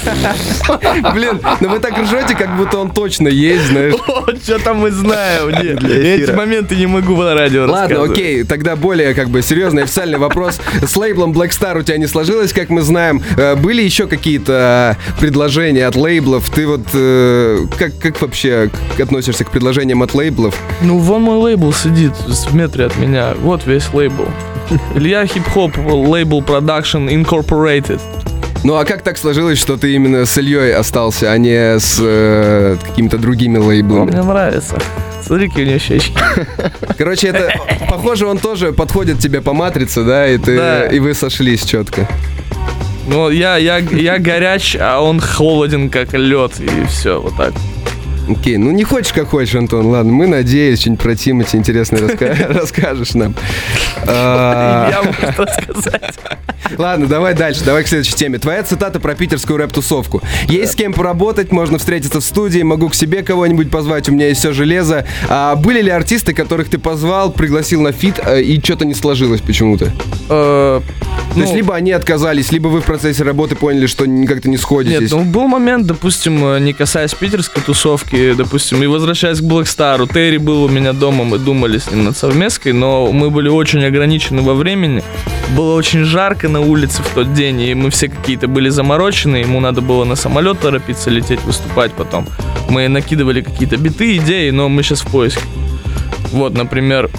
Блин, 1.13 1.39
ну 1.59 1.69
вы 1.69 1.79
так 1.79 1.97
ржете, 1.97 2.35
как 2.35 2.55
будто 2.57 2.77
он 2.77 2.91
точно 2.91 3.27
есть, 3.27 3.67
знаешь. 3.67 3.93
О, 4.07 4.25
что 4.35 4.59
там 4.59 4.77
мы 4.77 4.91
знаем? 4.91 5.49
Нет, 5.49 5.79
Для 5.79 5.95
я 5.95 6.15
эти 6.15 6.31
моменты 6.31 6.75
не 6.75 6.85
могу 6.85 7.15
на 7.15 7.33
радио 7.33 7.65
Ладно, 7.65 8.03
окей, 8.03 8.43
тогда 8.43 8.75
более 8.75 9.13
как 9.13 9.29
бы 9.29 9.41
серьезный 9.41 9.83
официальный 9.83 10.17
вопрос. 10.17 10.59
С 10.85 10.95
лейблом 10.95 11.31
Black 11.31 11.49
Star 11.49 11.79
у 11.79 11.83
тебя 11.83 11.97
не 11.97 12.07
сложилось, 12.07 12.53
как 12.53 12.69
мы 12.69 12.81
знаем. 12.81 13.21
Э, 13.37 13.55
Были 13.55 13.81
еще 13.81 14.07
какие-то 14.07 14.97
э, 14.97 15.19
предложения 15.19 15.87
от 15.87 15.95
лейблов? 15.95 16.49
Ты 16.49 16.67
вот 16.67 16.81
э, 16.93 17.65
как, 17.77 17.97
как 17.99 18.21
вообще 18.21 18.69
относишься 18.99 19.43
к 19.43 19.51
предложениям 19.51 20.03
от 20.03 20.13
лейблов? 20.13 20.55
Ну, 20.81 20.97
вон 20.99 21.23
мой 21.23 21.37
лейбл 21.37 21.73
сидит 21.73 22.13
в 22.27 22.55
метре 22.55 22.85
от 22.85 22.97
меня. 22.97 23.33
Вот 23.39 23.65
весь 23.65 23.93
лейбл. 23.93 24.25
Илья 24.95 25.25
Хип-Хоп 25.25 25.77
лейбл 25.77 26.41
Production 26.41 27.07
Incorporated. 27.09 28.01
Ну 28.65 28.77
а 28.77 28.83
как 28.83 29.03
так 29.03 29.15
сложилось, 29.19 29.59
что 29.59 29.77
ты 29.77 29.93
именно 29.93 30.25
с 30.25 30.35
Ильей 30.39 30.73
остался, 30.73 31.31
а 31.31 31.37
не 31.37 31.77
с 31.77 31.99
э, 32.01 32.77
какими-то 32.83 33.19
другими 33.19 33.59
Он 33.59 33.67
лейблами? 33.67 34.09
мне 34.09 34.23
нравится. 34.23 34.79
Смотри, 35.23 35.49
какие 35.49 35.65
у 35.65 35.67
него 35.67 35.77
щечки. 35.79 36.13
Короче, 36.97 37.27
это 37.27 37.53
похоже, 37.87 38.25
он 38.25 38.39
тоже 38.39 38.73
подходит 38.73 39.19
тебе 39.19 39.41
по 39.41 39.53
матрице, 39.53 40.03
да, 40.03 40.27
и 40.27 40.39
ты 40.39 40.57
Да. 40.57 40.85
и 40.87 40.97
вы 40.97 41.13
сошлись 41.13 41.63
четко. 41.63 42.07
Ну, 43.07 43.29
я, 43.29 43.57
я, 43.57 43.77
я 43.77 44.17
горяч, 44.17 44.75
а 44.79 44.99
он 44.99 45.19
холоден, 45.19 45.91
как 45.91 46.13
лед, 46.13 46.53
и 46.59 46.85
все, 46.87 47.21
вот 47.21 47.37
так. 47.37 47.53
Окей, 48.27 48.57
ну 48.57 48.71
не 48.71 48.83
хочешь, 48.83 49.13
как 49.13 49.27
хочешь, 49.29 49.53
Антон. 49.53 49.85
Ладно, 49.85 50.11
мы 50.11 50.25
надеялись, 50.25 50.79
что-нибудь 50.81 51.03
про 51.03 51.13
Тимати 51.15 51.55
интересное 51.57 52.01
раска- 52.01 52.51
расскажешь 52.59 53.13
нам. 53.13 53.35
А, 54.07 54.89
Я 54.89 55.03
могу 55.03 55.43
рассказать. 55.43 56.15
Ладно, 56.77 57.07
давай 57.07 57.33
дальше, 57.33 57.63
давай 57.63 57.83
к 57.83 57.87
следующей 57.87 58.15
теме. 58.15 58.39
Твоя 58.39 58.63
цитата 58.63 58.99
про 58.99 59.15
питерскую 59.15 59.57
рэп-тусовку. 59.57 60.21
Есть 60.47 60.73
с 60.73 60.75
кем 60.75 60.93
поработать, 60.93 61.51
можно 61.51 61.77
встретиться 61.77 62.19
в 62.19 62.23
студии, 62.23 62.61
могу 62.61 62.89
к 62.89 62.95
себе 62.95 63.23
кого-нибудь 63.23 63.69
позвать, 63.69 64.09
у 64.09 64.11
меня 64.11 64.27
есть 64.27 64.39
все 64.39 64.53
железо. 64.53 65.05
А 65.29 65.55
были 65.55 65.81
ли 65.81 65.89
артисты, 65.89 66.33
которых 66.33 66.69
ты 66.69 66.77
позвал, 66.77 67.31
пригласил 67.31 67.81
на 67.81 67.91
фит, 67.91 68.19
э, 68.25 68.41
и 68.41 68.61
что-то 68.61 68.85
не 68.85 68.93
сложилось 68.93 69.41
почему-то? 69.41 69.91
То 71.33 71.41
есть 71.41 71.51
ну, 71.51 71.57
либо 71.57 71.75
они 71.75 71.91
отказались, 71.91 72.51
либо 72.51 72.69
вы 72.69 72.79
в 72.79 72.85
процессе 72.85 73.23
работы 73.23 73.55
поняли, 73.55 73.87
что 73.87 74.05
как-то 74.25 74.49
не 74.49 74.57
сходитесь. 74.57 75.01
Нет, 75.01 75.11
ну 75.11 75.23
был 75.23 75.47
момент, 75.47 75.85
допустим, 75.85 76.45
э, 76.45 76.59
не 76.59 76.71
касаясь 76.71 77.13
питерской 77.13 77.61
тусовки, 77.61 78.33
допустим, 78.33 78.81
и 78.81 78.87
возвращаясь 78.87 79.39
к 79.39 79.43
Black 79.43 79.72
Star 79.72 79.96
у, 79.96 80.07
Терри 80.07 80.37
был 80.37 80.63
у 80.63 80.69
меня 80.69 80.93
дома, 80.93 81.25
мы 81.25 81.37
думали 81.37 81.77
с 81.77 81.91
ним 81.91 82.05
над 82.05 82.15
совместкой, 82.15 82.71
но 82.71 83.11
мы 83.11 83.29
были 83.31 83.49
очень 83.49 83.83
ограничены 83.83 84.43
во 84.43 84.53
времени. 84.53 85.03
Было 85.55 85.75
очень 85.75 86.05
жарко 86.05 86.47
на 86.47 86.61
улице 86.61 87.03
в 87.03 87.09
тот 87.09 87.33
день, 87.33 87.59
и 87.61 87.73
мы 87.73 87.89
все 87.89 88.07
какие-то 88.07 88.47
были 88.47 88.69
заморочены, 88.69 89.37
ему 89.37 89.59
надо 89.59 89.81
было 89.81 90.05
на 90.05 90.15
самолет 90.15 90.59
торопиться, 90.61 91.09
лететь, 91.09 91.43
выступать 91.43 91.91
потом. 91.91 92.27
Мы 92.69 92.87
накидывали 92.87 93.41
какие-то 93.41 93.75
биты, 93.75 94.17
идеи, 94.17 94.51
но 94.51 94.69
мы 94.69 94.83
сейчас 94.83 95.01
в 95.01 95.07
поиске. 95.07 95.43
Вот, 96.31 96.53
например, 96.53 97.09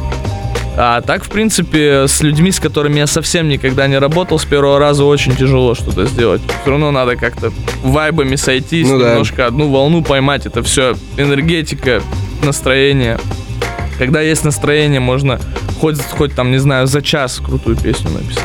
а 0.78 1.00
так, 1.00 1.24
в 1.24 1.28
принципе, 1.30 2.06
с 2.06 2.20
людьми, 2.22 2.52
с 2.52 2.60
которыми 2.60 2.98
я 2.98 3.06
совсем 3.06 3.48
никогда 3.48 3.86
не 3.86 3.98
работал, 3.98 4.38
с 4.38 4.44
первого 4.44 4.78
раза 4.78 5.04
очень 5.04 5.34
тяжело 5.34 5.74
что-то 5.74 6.04
сделать. 6.06 6.42
Все 6.62 6.70
равно 6.70 6.90
надо 6.90 7.16
как-то 7.16 7.50
вайбами 7.82 8.36
сойтись, 8.36 8.86
Ну 8.88 8.98
да. 8.98 9.10
немножко 9.12 9.46
одну 9.46 9.70
волну 9.70 10.02
поймать. 10.02 10.44
Это 10.46 10.62
все 10.62 10.94
энергетика, 11.16 12.02
настроение. 12.42 13.18
Когда 13.98 14.20
есть 14.20 14.44
настроение, 14.44 15.00
можно 15.00 15.40
хоть, 15.80 15.98
хоть 16.02 16.34
там, 16.34 16.50
не 16.50 16.58
знаю, 16.58 16.86
за 16.86 17.00
час 17.00 17.40
крутую 17.44 17.76
песню 17.76 18.10
написать. 18.10 18.44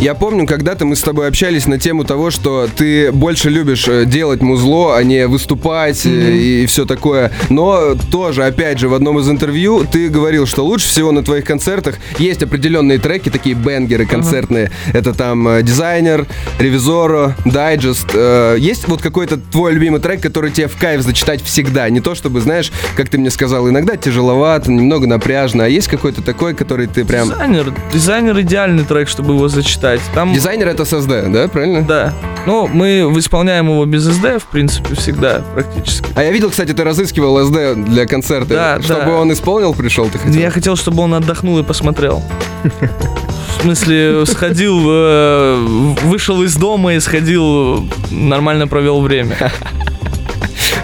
Я 0.00 0.14
помню, 0.14 0.46
когда-то 0.46 0.84
мы 0.84 0.94
с 0.94 1.00
тобой 1.00 1.26
общались 1.26 1.66
на 1.66 1.76
тему 1.76 2.04
того, 2.04 2.30
что 2.30 2.68
ты 2.68 3.10
больше 3.10 3.50
любишь 3.50 3.88
э, 3.88 4.04
делать 4.04 4.40
музло, 4.42 4.96
а 4.96 5.02
не 5.02 5.26
выступать 5.26 6.06
э, 6.06 6.36
и 6.36 6.66
все 6.66 6.84
такое. 6.84 7.32
Но 7.48 7.96
тоже, 8.12 8.44
опять 8.44 8.78
же, 8.78 8.88
в 8.88 8.94
одном 8.94 9.18
из 9.18 9.28
интервью 9.28 9.84
ты 9.90 10.08
говорил, 10.08 10.46
что 10.46 10.64
лучше 10.64 10.86
всего 10.86 11.10
на 11.10 11.24
твоих 11.24 11.44
концертах 11.44 11.96
есть 12.20 12.44
определенные 12.44 12.98
треки, 12.98 13.28
такие 13.28 13.56
бенгеры 13.56 14.06
концертные. 14.06 14.70
Это 14.92 15.14
там 15.14 15.48
э, 15.48 15.62
дизайнер, 15.64 16.28
ревизоро, 16.60 17.34
дайджест. 17.44 18.14
Есть 18.56 18.86
вот 18.86 19.02
какой-то 19.02 19.36
твой 19.36 19.72
любимый 19.72 20.00
трек, 20.00 20.22
который 20.22 20.52
тебе 20.52 20.68
в 20.68 20.76
кайф 20.76 21.02
зачитать 21.02 21.42
всегда? 21.42 21.90
Не 21.90 22.00
то 22.00 22.14
чтобы, 22.14 22.40
знаешь, 22.40 22.70
как 22.94 23.08
ты 23.08 23.18
мне 23.18 23.30
сказал, 23.30 23.68
иногда 23.68 23.96
тяжеловато, 23.96 24.70
немного 24.70 25.08
напряжно, 25.08 25.64
а 25.64 25.68
есть 25.68 25.88
какой-то 25.88 26.22
такой, 26.22 26.54
который 26.54 26.86
ты 26.86 27.04
прям... 27.04 27.28
Дизайнер, 27.30 27.74
дизайнер 27.92 28.40
идеальный 28.40 28.84
трек, 28.84 29.08
чтобы 29.08 29.34
его 29.34 29.48
зачитать. 29.48 29.87
Там 30.14 30.32
Дизайнер 30.32 30.68
это 30.68 30.82
SSD, 30.82 31.32
да, 31.32 31.48
правильно? 31.48 31.82
Да. 31.82 32.12
Ну, 32.46 32.66
мы 32.66 33.00
исполняем 33.18 33.68
его 33.68 33.84
без 33.84 34.08
SD, 34.08 34.38
в 34.38 34.46
принципе, 34.46 34.94
всегда, 34.94 35.42
практически. 35.54 36.08
А 36.14 36.22
я 36.22 36.30
видел, 36.30 36.50
кстати, 36.50 36.72
ты 36.72 36.84
разыскивал 36.84 37.38
SD 37.40 37.84
для 37.84 38.06
концерта. 38.06 38.54
Да, 38.54 38.82
Чтобы 38.82 39.04
да. 39.06 39.16
он 39.18 39.32
исполнил, 39.32 39.74
пришел, 39.74 40.08
ты 40.08 40.18
хотел? 40.18 40.40
Я 40.40 40.50
хотел, 40.50 40.76
чтобы 40.76 41.02
он 41.02 41.14
отдохнул 41.14 41.58
и 41.58 41.62
посмотрел. 41.62 42.22
В 43.58 43.62
смысле, 43.62 44.24
сходил, 44.24 44.78
э, 44.86 45.56
вышел 46.04 46.42
из 46.42 46.54
дома 46.54 46.94
и 46.94 47.00
сходил, 47.00 47.88
нормально 48.10 48.68
провел 48.68 49.00
время. 49.00 49.36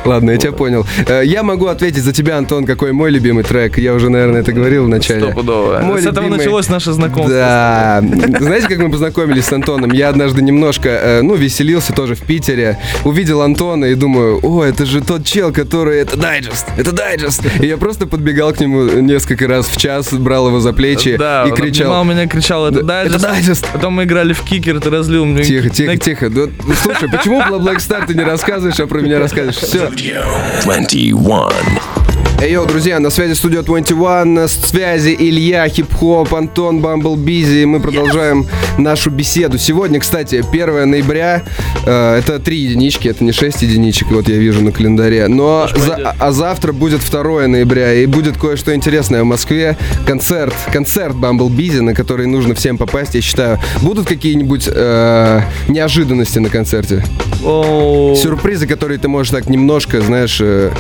Ладно, 0.05 0.31
я 0.33 0.37
тебя 0.37 0.53
понял. 0.53 0.87
Э, 1.07 1.23
Я 1.25 1.43
могу 1.43 1.67
ответить 1.67 2.03
за 2.03 2.13
тебя, 2.13 2.37
Антон, 2.39 2.67
какой 2.67 2.93
мой 2.93 3.11
любимый 3.11 3.45
трек. 3.45 3.79
Я 3.79 3.95
уже, 3.95 4.11
наверное, 4.11 4.41
это 4.43 4.53
говорил 4.53 4.85
в 4.85 4.89
начале. 4.89 5.21
Стопудово. 5.23 5.81
Мой 5.81 6.03
С 6.03 6.07
этого 6.07 6.29
началось 6.29 6.69
наше 6.69 6.93
знакомство. 6.93 7.35
Да. 7.35 8.03
Знаете, 8.39 8.69
как 8.69 8.79
мы 8.79 8.91
познакомились 8.91 9.45
с 9.47 9.53
Антоном? 9.53 9.93
Я 9.93 10.09
однажды 10.11 10.43
немножко, 10.43 10.89
э, 10.89 11.23
ну, 11.23 11.35
веселился 11.35 11.93
тоже 11.93 12.15
в 12.15 12.21
Питере. 12.21 12.79
Увидел 13.05 13.43
Антона 13.43 13.87
и 13.87 13.95
думаю, 13.95 14.41
о, 14.43 14.63
это 14.63 14.85
же 14.87 15.01
тот 15.01 15.25
чел, 15.25 15.53
который... 15.53 15.99
Это 16.01 16.17
дайджест, 16.17 16.67
это 16.77 16.93
дайджест. 16.93 17.43
И 17.61 17.67
я 17.67 17.77
просто 17.77 18.07
подбегал 18.07 18.53
к 18.53 18.61
нему 18.61 18.85
несколько 19.01 19.47
раз 19.49 19.67
в 19.67 19.77
час, 19.77 20.13
брал 20.13 20.49
его 20.49 20.61
за 20.61 20.73
плечи 20.73 21.17
Да, 21.17 21.45
и 21.47 21.51
кричал... 21.53 21.87
обнимал 21.93 22.05
меня, 22.05 22.27
кричал, 22.29 22.67
это 22.67 22.83
Да, 22.83 23.03
дайджест. 23.05 23.17
это 23.25 23.33
дайджест. 23.33 23.67
Потом 23.73 23.95
мы 23.95 24.05
играли 24.05 24.33
в 24.33 24.43
кикер, 24.43 24.81
ты 24.81 24.91
разлил 24.91 25.25
мне. 25.25 25.45
Тихо, 25.45 25.71
тихо, 25.71 25.97
тихо. 25.97 26.29
Ну, 26.31 26.49
слушай, 26.83 27.09
почему 27.09 27.41
про 27.43 27.57
Black 27.57 27.77
Star 27.79 28.07
ты 28.07 28.15
не 28.15 28.23
рассказываешь, 28.25 28.79
а 28.81 28.87
про 28.87 29.01
меня 29.01 29.19
рассказываешь? 29.19 29.57
Все. 29.57 29.91
Studio 29.95 30.25
21. 30.65 32.04
Эй, 32.43 32.53
йоу, 32.53 32.67
друзья, 32.67 32.99
на 33.01 33.09
связи 33.11 33.33
студия 33.35 33.63
21, 33.63 34.35
на 34.35 34.49
связи 34.49 35.17
Илья, 35.19 35.67
хип-хоп, 35.69 36.35
Антон, 36.35 36.81
Bumble 36.81 37.17
Beezy, 37.17 37.65
мы 37.65 37.81
продолжаем 37.81 38.47
нашу 38.77 39.11
беседу. 39.11 39.57
Сегодня, 39.57 39.99
кстати, 39.99 40.43
1 40.53 40.85
ноября, 40.91 41.43
э, 41.87 42.17
это 42.19 42.39
3 42.41 42.59
единички, 42.59 43.09
это 43.09 43.25
не 43.25 43.33
6 43.33 43.63
единичек, 43.63 44.09
вот 44.11 44.29
я 44.29 44.37
вижу 44.37 44.63
на 44.63 44.73
календаре, 44.73 45.27
но 45.29 45.69
за- 45.75 46.15
а 46.19 46.33
завтра 46.33 46.73
будет 46.73 47.01
2 47.01 47.47
ноября, 47.49 47.95
и 47.95 48.05
будет 48.05 48.37
кое-что 48.37 48.75
интересное 48.75 49.23
в 49.23 49.27
Москве, 49.27 49.79
концерт, 50.07 50.55
концерт 50.71 51.17
Bumble 51.17 51.49
Beezy, 51.49 51.81
на 51.81 51.95
который 51.95 52.27
нужно 52.27 52.55
всем 52.55 52.77
попасть, 52.77 53.15
я 53.15 53.23
считаю. 53.23 53.59
Будут 53.81 54.07
какие-нибудь 54.07 54.69
э, 54.71 55.41
неожиданности 55.69 56.41
на 56.41 56.51
концерте? 56.51 57.03
О, 57.43 58.15
Сюрпризы, 58.21 58.67
которые 58.67 58.99
ты 58.99 59.09
можешь 59.09 59.31
так 59.33 59.49
немножко, 59.49 60.03
знаешь, 60.03 60.39
э, 60.43 60.71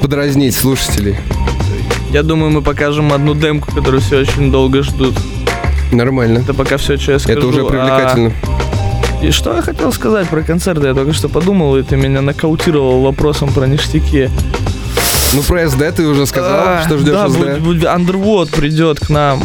подразнить 0.00 0.54
слушателей. 0.54 1.16
Я 2.10 2.22
думаю, 2.22 2.50
мы 2.50 2.62
покажем 2.62 3.12
одну 3.12 3.34
демку, 3.34 3.70
которую 3.74 4.00
все 4.00 4.18
очень 4.20 4.50
долго 4.50 4.82
ждут. 4.82 5.14
Нормально. 5.92 6.38
Это 6.38 6.54
пока 6.54 6.76
все, 6.76 6.96
что 6.96 7.12
я 7.12 7.18
скажу. 7.18 7.38
Это 7.38 7.46
уже 7.48 7.60
А- 7.62 7.64
привлекательно. 7.66 8.32
И 9.22 9.30
что 9.32 9.54
я 9.54 9.62
хотел 9.62 9.92
сказать 9.92 10.28
про 10.28 10.42
концерты? 10.42 10.86
Я 10.86 10.94
только 10.94 11.12
что 11.12 11.28
подумал, 11.28 11.76
и 11.76 11.82
ты 11.82 11.96
меня 11.96 12.20
нокаутировал 12.22 13.02
вопросом 13.02 13.52
про 13.52 13.66
ништяки. 13.66 14.30
Ну, 15.34 15.42
про 15.42 15.62
SD 15.64 15.92
ты 15.92 16.06
уже 16.06 16.24
сказал, 16.26 16.60
А, 16.78 16.82
что 16.86 16.96
ждешь 16.98 17.12
да, 17.12 17.28
будет- 17.28 17.82
Underwood 17.84 18.54
придет 18.56 19.00
к 19.00 19.10
нам. 19.10 19.42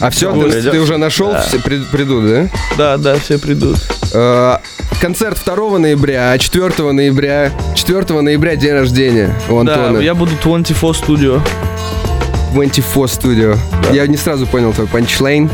А 0.00 0.10
все, 0.10 0.32
ты, 0.32 0.62
ты 0.62 0.80
уже 0.80 0.96
нашел, 0.96 1.32
Да. 1.32 1.40
все 1.42 1.58
при- 1.60 1.80
придут, 1.84 2.26
да? 2.28 2.48
Да, 2.76 2.96
да, 2.96 3.14
все 3.18 3.38
придут. 3.38 3.76
Э, 4.12 4.58
концерт 5.00 5.38
2 5.44 5.78
ноября, 5.78 6.32
а 6.32 6.38
4 6.38 6.92
ноября, 6.92 7.52
4 7.74 8.20
ноября 8.20 8.56
день 8.56 8.72
рождения 8.72 9.34
у 9.48 9.58
Антона. 9.58 9.94
Да, 9.98 10.00
я 10.02 10.14
буду 10.14 10.32
24 10.42 10.92
Studio. 10.92 11.40
24 12.52 13.04
Studio. 13.06 13.58
Я 13.92 14.06
не 14.06 14.16
сразу 14.16 14.46
понял 14.46 14.72
твой 14.72 14.86
панчлайн. 14.86 15.50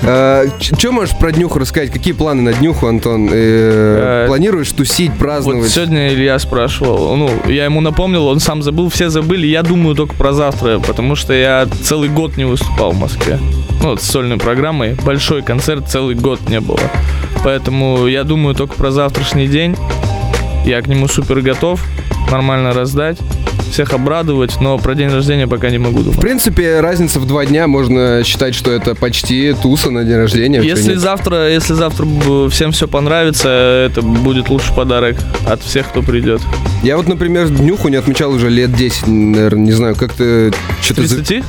Что 0.00 0.92
можешь 0.92 1.16
про 1.18 1.32
днюху 1.32 1.58
рассказать? 1.58 1.90
Какие 1.90 2.14
планы 2.14 2.42
на 2.42 2.52
днюху, 2.52 2.86
Антон? 2.86 3.28
Э, 3.32 4.24
Э, 4.24 4.26
Планируешь 4.28 4.70
тусить, 4.72 5.10
Вот 5.10 5.18
праздновать? 5.18 5.70
сегодня 5.70 6.12
Илья 6.14 6.38
спрашивал, 6.38 7.16
ну, 7.16 7.30
я 7.46 7.64
ему 7.64 7.80
напомнил, 7.80 8.26
он 8.26 8.38
сам 8.40 8.62
забыл, 8.62 8.88
все 8.90 9.10
забыли, 9.10 9.46
я 9.46 9.62
думаю 9.62 9.94
только 9.96 10.14
про 10.14 10.32
завтра, 10.32 10.78
потому 10.78 11.16
что 11.16 11.32
я 11.32 11.66
целый 11.82 12.08
год 12.08 12.36
не 12.36 12.44
выступал 12.44 12.92
в 12.92 12.98
Москве. 12.98 13.38
Ну, 13.82 13.90
вот 13.90 14.02
с 14.02 14.06
сольной 14.10 14.38
программой, 14.38 14.94
большой 15.04 15.42
концерт 15.42 15.88
целый 15.88 16.14
год 16.14 16.40
не 16.48 16.60
было. 16.60 16.80
Поэтому 17.44 18.06
я 18.06 18.24
думаю 18.24 18.54
только 18.54 18.74
про 18.74 18.90
завтрашний 18.90 19.46
день. 19.48 19.76
Я 20.64 20.80
к 20.82 20.86
нему 20.86 21.08
супер 21.08 21.40
готов, 21.40 21.84
нормально 22.30 22.72
раздать, 22.72 23.18
всех 23.70 23.92
обрадовать, 23.92 24.60
но 24.60 24.78
про 24.78 24.94
день 24.94 25.08
рождения 25.08 25.46
пока 25.46 25.70
не 25.70 25.78
могу 25.78 26.00
В 26.00 26.04
думать. 26.04 26.20
принципе, 26.20 26.80
разница 26.80 27.20
в 27.20 27.26
два 27.26 27.44
дня, 27.46 27.66
можно 27.66 28.22
считать, 28.24 28.54
что 28.54 28.70
это 28.70 28.94
почти 28.94 29.54
туса 29.60 29.90
на 29.90 30.04
день 30.04 30.16
рождения. 30.16 30.60
Если 30.60 30.94
завтра, 30.94 31.50
если 31.50 31.74
завтра 31.74 32.06
всем 32.50 32.72
все 32.72 32.88
понравится, 32.88 33.48
это 33.48 34.02
будет 34.02 34.48
лучший 34.48 34.74
подарок 34.74 35.16
от 35.46 35.62
всех, 35.62 35.88
кто 35.88 36.02
придет. 36.02 36.40
Я 36.82 36.96
вот, 36.96 37.08
например, 37.08 37.48
днюху 37.48 37.88
не 37.88 37.96
отмечал 37.96 38.32
уже 38.32 38.48
лет 38.50 38.72
10, 38.72 39.06
наверное, 39.06 39.64
не 39.64 39.72
знаю, 39.72 39.94
как-то 39.96 40.50
что-то... 40.80 41.02
30? 41.02 41.44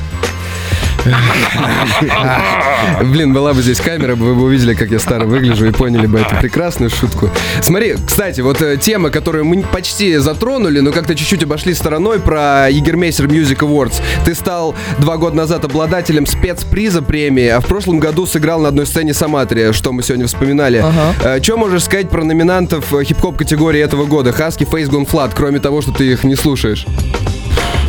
Блин, 3.02 3.32
была 3.32 3.54
бы 3.54 3.62
здесь 3.62 3.80
камера, 3.80 4.14
вы 4.14 4.34
бы 4.34 4.42
увидели, 4.42 4.74
как 4.74 4.90
я 4.90 4.98
старо 4.98 5.24
выгляжу 5.24 5.66
и 5.66 5.72
поняли 5.72 6.06
бы 6.06 6.20
эту 6.20 6.36
прекрасную 6.36 6.90
шутку. 6.90 7.30
Смотри, 7.62 7.96
кстати, 8.06 8.40
вот 8.40 8.60
э, 8.62 8.76
тема, 8.76 9.10
которую 9.10 9.44
мы 9.44 9.62
почти 9.62 10.16
затронули, 10.16 10.80
но 10.80 10.92
как-то 10.92 11.14
чуть-чуть 11.14 11.42
обошли 11.44 11.74
стороной 11.74 12.20
про 12.20 12.68
Егермейсер 12.70 13.26
Music 13.26 13.58
Awards. 13.58 14.00
Ты 14.24 14.34
стал 14.34 14.74
два 14.98 15.16
года 15.16 15.36
назад 15.36 15.64
обладателем 15.64 16.26
спецприза 16.26 17.02
премии, 17.02 17.48
а 17.48 17.60
в 17.60 17.66
прошлом 17.66 17.98
году 18.00 18.26
сыграл 18.26 18.60
на 18.60 18.68
одной 18.68 18.86
сцене 18.86 19.14
Саматрия, 19.14 19.72
что 19.72 19.92
мы 19.92 20.02
сегодня 20.02 20.26
вспоминали. 20.26 20.78
Ага. 20.78 21.42
Что 21.42 21.56
можешь 21.56 21.84
сказать 21.84 22.10
про 22.10 22.24
номинантов 22.24 22.92
э, 22.94 23.04
хип-хоп 23.04 23.36
категории 23.36 23.80
этого 23.80 24.04
года? 24.04 24.32
Хаски, 24.32 24.64
Gone 24.64 25.08
Flat, 25.08 25.32
кроме 25.34 25.58
того, 25.58 25.82
что 25.82 25.92
ты 25.92 26.12
их 26.12 26.24
не 26.24 26.36
слушаешь. 26.36 26.86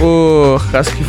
О, 0.02 0.60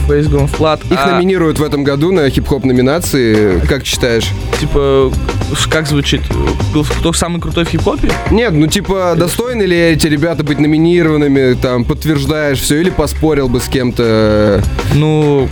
Face 0.08 0.28
Gone 0.28 0.50
Flat. 0.50 0.80
Их 0.90 0.98
А, 1.02 1.12
номинируют 1.12 1.58
в 1.58 1.62
этом 1.62 1.84
году 1.84 2.12
на 2.12 2.28
хип-хоп 2.28 2.64
номинации. 2.64 3.60
Как 3.60 3.84
считаешь? 3.86 4.28
Типа, 4.60 5.10
как 5.70 5.86
звучит? 5.86 6.22
Кто- 6.98 7.12
самый 7.12 7.40
крутой 7.40 7.64
в 7.64 7.68
хип-хопе? 7.68 8.10
Нет, 8.30 8.52
ну 8.52 8.66
типа, 8.66 9.14
достойны 9.16 9.62
ли 9.62 9.76
эти 9.76 10.06
ребята 10.06 10.42
быть 10.44 10.58
номинированными, 10.58 11.54
там, 11.54 11.84
подтверждаешь 11.84 12.58
все, 12.60 12.80
или 12.80 12.90
поспорил 12.90 13.48
бы 13.48 13.60
с 13.60 13.68
кем-то, 13.68 14.62
Ну, 14.94 15.48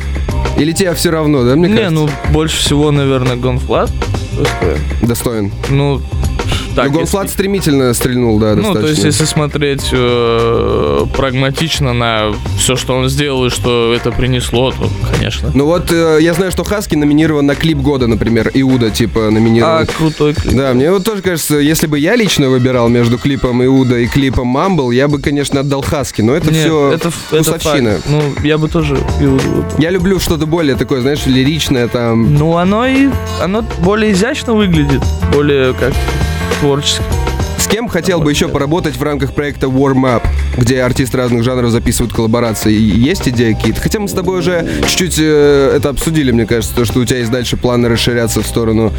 или 0.58 0.72
тебе 0.72 0.94
все 0.94 1.10
равно, 1.10 1.44
да, 1.44 1.56
мне 1.56 1.68
не, 1.68 1.76
кажется? 1.76 1.94
ну, 1.94 2.08
больше 2.32 2.58
всего, 2.58 2.90
наверное, 2.90 3.36
Flat. 3.56 3.90
Просто, 4.36 4.78
Достоин. 5.02 5.50
Ну, 5.70 6.00
так, 6.74 6.90
ну, 6.92 7.00
если- 7.00 7.26
стремительно 7.26 7.92
стрельнул, 7.94 8.38
да, 8.38 8.50
Ну, 8.50 8.56
достаточно. 8.56 8.83
то 8.83 8.88
есть, 8.88 9.04
если 9.04 9.24
смотреть 9.24 9.88
э, 9.92 11.04
прагматично 11.16 11.92
на 11.92 12.33
все, 12.59 12.76
что 12.76 12.94
он 12.96 13.09
сделал 13.09 13.46
и 13.46 13.50
что 13.50 13.92
это 13.94 14.12
принесло, 14.12 14.70
то, 14.72 14.88
конечно. 15.16 15.50
Ну 15.54 15.66
вот, 15.66 15.90
э, 15.90 16.18
я 16.20 16.35
знаю, 16.35 16.50
что 16.50 16.64
Хаски 16.64 16.94
номинирован 16.94 17.46
на 17.46 17.54
клип 17.54 17.78
года, 17.78 18.06
например, 18.06 18.50
Иуда, 18.54 18.90
типа, 18.90 19.30
номинирован. 19.30 19.83
А, 19.83 19.87
крутой 19.87 20.35
клип. 20.35 20.54
Да, 20.56 20.72
мне 20.74 20.90
вот 20.90 21.04
тоже 21.04 21.22
кажется, 21.22 21.56
если 21.59 21.87
бы 21.87 21.98
я 21.98 22.16
лично 22.16 22.48
выбирал 22.48 22.88
между 22.88 23.18
клипом 23.18 23.64
Иуда 23.64 23.98
и 23.98 24.06
клипом 24.06 24.46
Мамбл, 24.48 24.90
я 24.90 25.09
бы, 25.09 25.20
конечно, 25.20 25.61
отдал 25.61 25.83
Хаски, 25.83 26.22
но 26.22 26.35
это 26.35 26.50
Нет, 26.52 26.61
все 26.64 26.88
это, 26.92 27.09
это 27.09 27.11
вкусовщина. 27.11 27.92
факт. 27.92 28.04
Ну, 28.09 28.22
я 28.44 28.59
бы 28.59 28.68
тоже 28.68 28.96
Иуду 29.20 29.48
выбрал. 29.48 29.64
Я 29.78 29.90
люблю 29.90 30.18
что-то 30.20 30.46
более 30.46 30.76
такое, 30.76 31.00
знаешь, 31.00 31.26
лиричное 31.26 31.88
там. 31.88 32.35
Ну, 32.35 32.56
оно 32.56 32.87
и 32.87 33.09
оно 33.40 33.62
более 33.80 34.12
изящно 34.12 34.54
выглядит, 34.54 35.00
более 35.33 35.74
как 35.74 35.92
творчески. 36.60 37.02
С 37.58 37.66
кем 37.66 37.88
хотел 37.88 38.20
бы 38.20 38.30
еще 38.30 38.48
поработать 38.48 38.96
в 38.96 39.02
рамках 39.02 39.34
проекта 39.34 39.66
Warm 39.66 40.02
Up, 40.04 40.22
где 40.56 40.82
артисты 40.82 41.18
разных 41.18 41.44
жанров 41.44 41.70
записывают 41.70 42.12
коллаборации? 42.12 42.72
Есть 42.72 43.28
идеи 43.28 43.52
какие-то? 43.52 43.80
Хотя 43.80 44.00
мы 44.00 44.08
с 44.08 44.12
тобой 44.12 44.38
уже 44.38 44.66
чуть-чуть 44.86 45.18
э, 45.18 45.74
это 45.76 45.90
обсудили, 45.90 46.32
мне 46.32 46.46
кажется, 46.46 46.74
то, 46.74 46.84
что 46.84 47.00
у 47.00 47.04
тебя 47.04 47.18
есть 47.18 47.30
дальше 47.30 47.56
планы 47.56 47.88
расширяться 47.88 48.42
в 48.42 48.46
сторону 48.46 48.92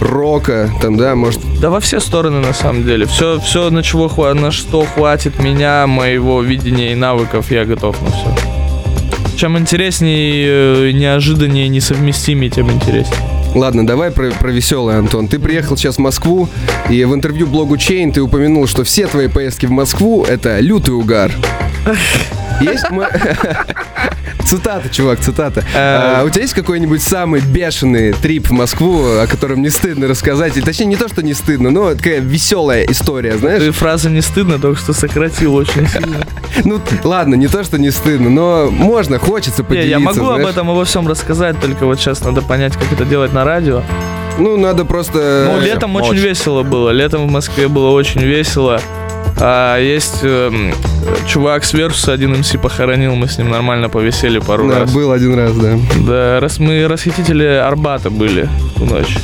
рока, 0.00 0.70
там, 0.80 0.96
да, 0.96 1.14
может... 1.14 1.40
Да 1.60 1.70
во 1.70 1.80
все 1.80 2.00
стороны 2.00 2.40
на 2.40 2.54
самом 2.54 2.84
деле. 2.84 3.06
Все, 3.06 3.40
все 3.40 3.70
на 3.70 3.82
чего 3.82 4.08
на 4.34 4.50
что 4.50 4.84
хватит 4.84 5.38
меня, 5.38 5.86
моего 5.86 6.42
видения 6.42 6.92
и 6.92 6.94
навыков, 6.94 7.50
я 7.50 7.64
готов 7.64 8.00
на 8.02 8.10
все. 8.10 8.34
Чем 9.36 9.56
интереснее, 9.58 10.88
э, 10.88 10.90
неожиданнее, 10.92 11.68
несовместимее, 11.68 12.50
тем 12.50 12.70
интереснее. 12.70 13.37
Ладно, 13.54 13.86
давай 13.86 14.10
про, 14.10 14.30
про 14.30 14.50
веселое, 14.50 14.98
Антон. 14.98 15.26
Ты 15.26 15.38
приехал 15.38 15.76
сейчас 15.76 15.96
в 15.96 15.98
Москву, 16.00 16.48
и 16.90 17.04
в 17.04 17.14
интервью 17.14 17.46
блогу 17.46 17.76
Chain 17.76 18.12
ты 18.12 18.20
упомянул, 18.20 18.66
что 18.66 18.84
все 18.84 19.06
твои 19.06 19.28
поездки 19.28 19.66
в 19.66 19.70
Москву— 19.70 20.24
это 20.28 20.60
лютый 20.60 20.90
угар. 20.94 21.32
Есть 22.60 22.90
мо- 22.90 23.08
Цитата, 24.48 24.88
чувак, 24.88 25.20
цитата. 25.20 25.62
А, 25.76 26.24
у 26.24 26.30
тебя 26.30 26.40
есть 26.40 26.54
какой-нибудь 26.54 27.02
самый 27.02 27.42
бешеный 27.42 28.14
трип 28.14 28.48
в 28.48 28.52
Москву, 28.52 29.04
о 29.20 29.26
котором 29.26 29.60
не 29.60 29.68
стыдно 29.68 30.08
рассказать? 30.08 30.56
Или, 30.56 30.64
точнее, 30.64 30.86
не 30.86 30.96
то, 30.96 31.06
что 31.06 31.22
не 31.22 31.34
стыдно, 31.34 31.70
но 31.70 31.94
такая 31.94 32.20
веселая 32.20 32.84
история, 32.84 33.36
знаешь? 33.36 33.62
Ты 33.62 33.72
фраза 33.72 34.08
не 34.08 34.22
стыдно, 34.22 34.58
только 34.58 34.80
что 34.80 34.94
сократил 34.94 35.54
очень 35.54 35.86
сильно. 35.92 36.26
Ну, 36.64 36.80
ладно, 37.04 37.34
не 37.34 37.46
то, 37.46 37.62
что 37.62 37.78
не 37.78 37.90
стыдно, 37.90 38.30
но 38.30 38.70
можно, 38.70 39.18
хочется 39.18 39.60
Не, 39.60 39.68
поделиться, 39.68 39.90
я 39.90 39.98
могу 39.98 40.26
об 40.28 40.46
этом 40.46 40.70
обо 40.70 40.86
всем 40.86 41.06
рассказать, 41.06 41.60
только 41.60 41.84
вот 41.84 42.00
сейчас 42.00 42.22
надо 42.22 42.40
понять, 42.40 42.72
как 42.72 42.90
это 42.90 43.04
делать 43.04 43.34
на 43.34 43.44
радио. 43.44 43.82
Ну, 44.38 44.56
надо 44.56 44.86
просто... 44.86 45.50
Ну, 45.52 45.60
летом 45.60 45.94
очень 45.96 46.14
весело 46.14 46.62
было. 46.62 46.88
Летом 46.88 47.28
в 47.28 47.30
Москве 47.30 47.68
было 47.68 47.90
очень 47.90 48.22
весело. 48.22 48.80
А 49.40 49.78
есть 49.80 50.18
эм, 50.22 50.72
чувак 51.28 51.64
с 51.64 51.72
Версуса, 51.72 52.12
один 52.12 52.32
МС 52.38 52.50
похоронил, 52.60 53.14
мы 53.14 53.28
с 53.28 53.38
ним 53.38 53.50
нормально 53.50 53.88
повесели 53.88 54.38
пару 54.40 54.68
Да, 54.68 54.80
раз. 54.80 54.92
был 54.92 55.12
один 55.12 55.34
раз, 55.34 55.52
да. 55.56 55.78
Да, 56.06 56.40
раз 56.40 56.58
мы 56.58 56.86
расхитители 56.88 57.44
Арбата 57.44 58.10
были 58.10 58.48
ту 58.76 58.84
ночь. 58.84 59.16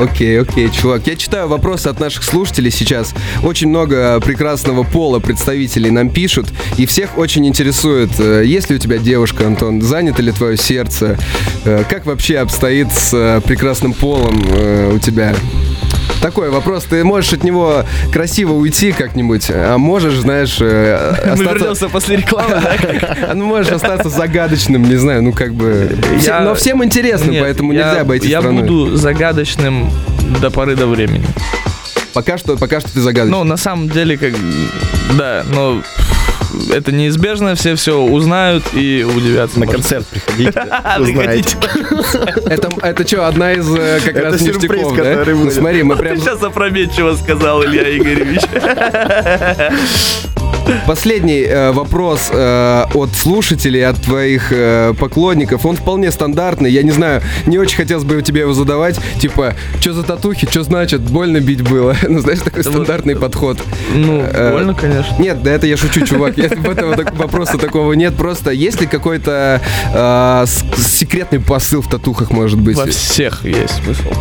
Окей, 0.00 0.40
окей, 0.40 0.70
чувак. 0.70 1.06
Я 1.06 1.14
читаю 1.14 1.46
вопросы 1.46 1.86
от 1.86 2.00
наших 2.00 2.24
слушателей 2.24 2.72
сейчас. 2.72 3.14
Очень 3.44 3.68
много 3.68 4.18
прекрасного 4.20 4.82
пола 4.82 5.20
представителей 5.20 5.90
нам 5.92 6.10
пишут, 6.10 6.48
и 6.78 6.84
всех 6.86 7.16
очень 7.16 7.46
интересует, 7.46 8.10
э, 8.18 8.42
есть 8.44 8.70
ли 8.70 8.76
у 8.76 8.78
тебя 8.80 8.98
девушка, 8.98 9.46
Антон, 9.46 9.80
занято 9.82 10.20
ли 10.22 10.32
твое 10.32 10.56
сердце, 10.56 11.16
Э, 11.66 11.82
как 11.88 12.04
вообще 12.06 12.38
обстоит 12.38 12.92
с 12.92 13.10
э, 13.14 13.40
прекрасным 13.42 13.92
полом 13.94 14.42
э, 14.48 14.92
у 14.94 14.98
тебя? 14.98 15.34
Такой 16.20 16.48
вопрос, 16.48 16.84
ты 16.84 17.04
можешь 17.04 17.34
от 17.34 17.44
него 17.44 17.84
красиво 18.10 18.52
уйти 18.52 18.92
как-нибудь, 18.92 19.50
а 19.50 19.76
можешь, 19.76 20.14
знаешь, 20.14 20.56
э, 20.60 21.14
Мы 21.26 21.32
остаться... 21.32 21.54
вернемся 21.54 21.88
после 21.90 22.16
рекламы, 22.16 22.56
да? 22.62 22.76
А, 23.30 23.34
Ну, 23.34 23.44
можешь 23.46 23.70
остаться 23.72 24.08
загадочным, 24.08 24.84
не 24.88 24.96
знаю, 24.96 25.22
ну 25.22 25.32
как 25.32 25.52
бы... 25.52 25.94
Я- 26.22 26.40
Но 26.40 26.54
всем 26.54 26.82
интересно, 26.82 27.30
Нет, 27.30 27.42
поэтому 27.42 27.72
я- 27.72 27.86
нельзя 27.88 28.00
обойти 28.00 28.28
Я 28.28 28.40
буду 28.40 28.96
загадочным 28.96 29.90
до 30.40 30.50
поры 30.50 30.76
до 30.76 30.86
времени. 30.86 31.26
Пока 32.14 32.38
что, 32.38 32.56
пока 32.56 32.80
что 32.80 32.90
ты 32.92 33.00
загадочный. 33.00 33.38
Ну, 33.38 33.44
на 33.44 33.56
самом 33.58 33.90
деле, 33.90 34.16
как... 34.16 34.32
Да, 35.18 35.44
но 35.52 35.82
это 36.70 36.92
неизбежно, 36.92 37.54
все 37.54 37.74
все 37.76 38.00
узнают 38.00 38.64
и 38.72 39.04
удивятся. 39.04 39.60
На 39.60 39.66
концерт 39.66 40.06
приходите, 40.06 40.52
узнаете. 40.98 41.56
Это, 42.46 42.68
это 42.82 43.06
что, 43.06 43.26
одна 43.26 43.52
из 43.52 43.68
э, 43.74 44.00
как 44.04 44.16
раз 44.16 44.38
сюрприз, 44.38 44.62
ништяков, 44.62 44.96
да? 44.96 45.02
который 45.02 45.34
Ну 45.34 45.50
смотри, 45.50 45.82
мы 45.82 45.96
прям... 45.98 46.16
Сейчас 46.16 46.42
опрометчиво 46.42 47.14
сказал, 47.16 47.64
Илья 47.64 47.96
Игоревич. 47.96 48.42
Последний 50.86 51.42
э, 51.42 51.72
вопрос 51.72 52.30
э, 52.32 52.84
от 52.94 53.14
слушателей, 53.14 53.86
от 53.86 54.00
твоих 54.02 54.48
э, 54.50 54.94
поклонников. 54.98 55.66
Он 55.66 55.76
вполне 55.76 56.10
стандартный. 56.10 56.70
Я 56.70 56.82
не 56.82 56.90
знаю, 56.90 57.22
не 57.46 57.58
очень 57.58 57.76
хотелось 57.76 58.04
бы 58.04 58.20
тебе 58.22 58.40
его 58.42 58.54
задавать. 58.54 58.98
Типа, 59.20 59.54
что 59.80 59.92
за 59.92 60.02
татухи, 60.02 60.46
что 60.50 60.62
значит, 60.62 61.00
больно 61.02 61.40
бить 61.40 61.62
было? 61.62 61.96
Ну, 62.08 62.20
знаешь, 62.20 62.40
такой 62.40 62.62
вот- 62.62 62.72
стандартный 62.72 63.16
подход. 63.16 63.58
Ну, 63.94 64.20
Э, 64.22 64.52
больно, 64.52 64.74
конечно. 64.74 65.14
Нет, 65.18 65.42
да 65.42 65.50
это 65.52 65.66
я 65.66 65.76
шучу, 65.76 66.06
чувак. 66.06 66.36
Я- 66.38 66.44
Этого 66.46 66.96
так- 66.96 67.14
вопроса 67.16 67.58
такого 67.58 67.92
нет. 67.94 68.14
Просто 68.16 68.50
есть 68.50 68.80
ли 68.80 68.86
какой-то 68.86 69.60
э, 69.94 70.44
секретный 70.78 71.40
посыл 71.40 71.82
в 71.82 71.88
татухах, 71.88 72.30
может 72.30 72.58
быть? 72.60 72.76
Во 72.76 72.86
всех 72.86 73.44
есть 73.44 73.82
смысл. 73.84 74.12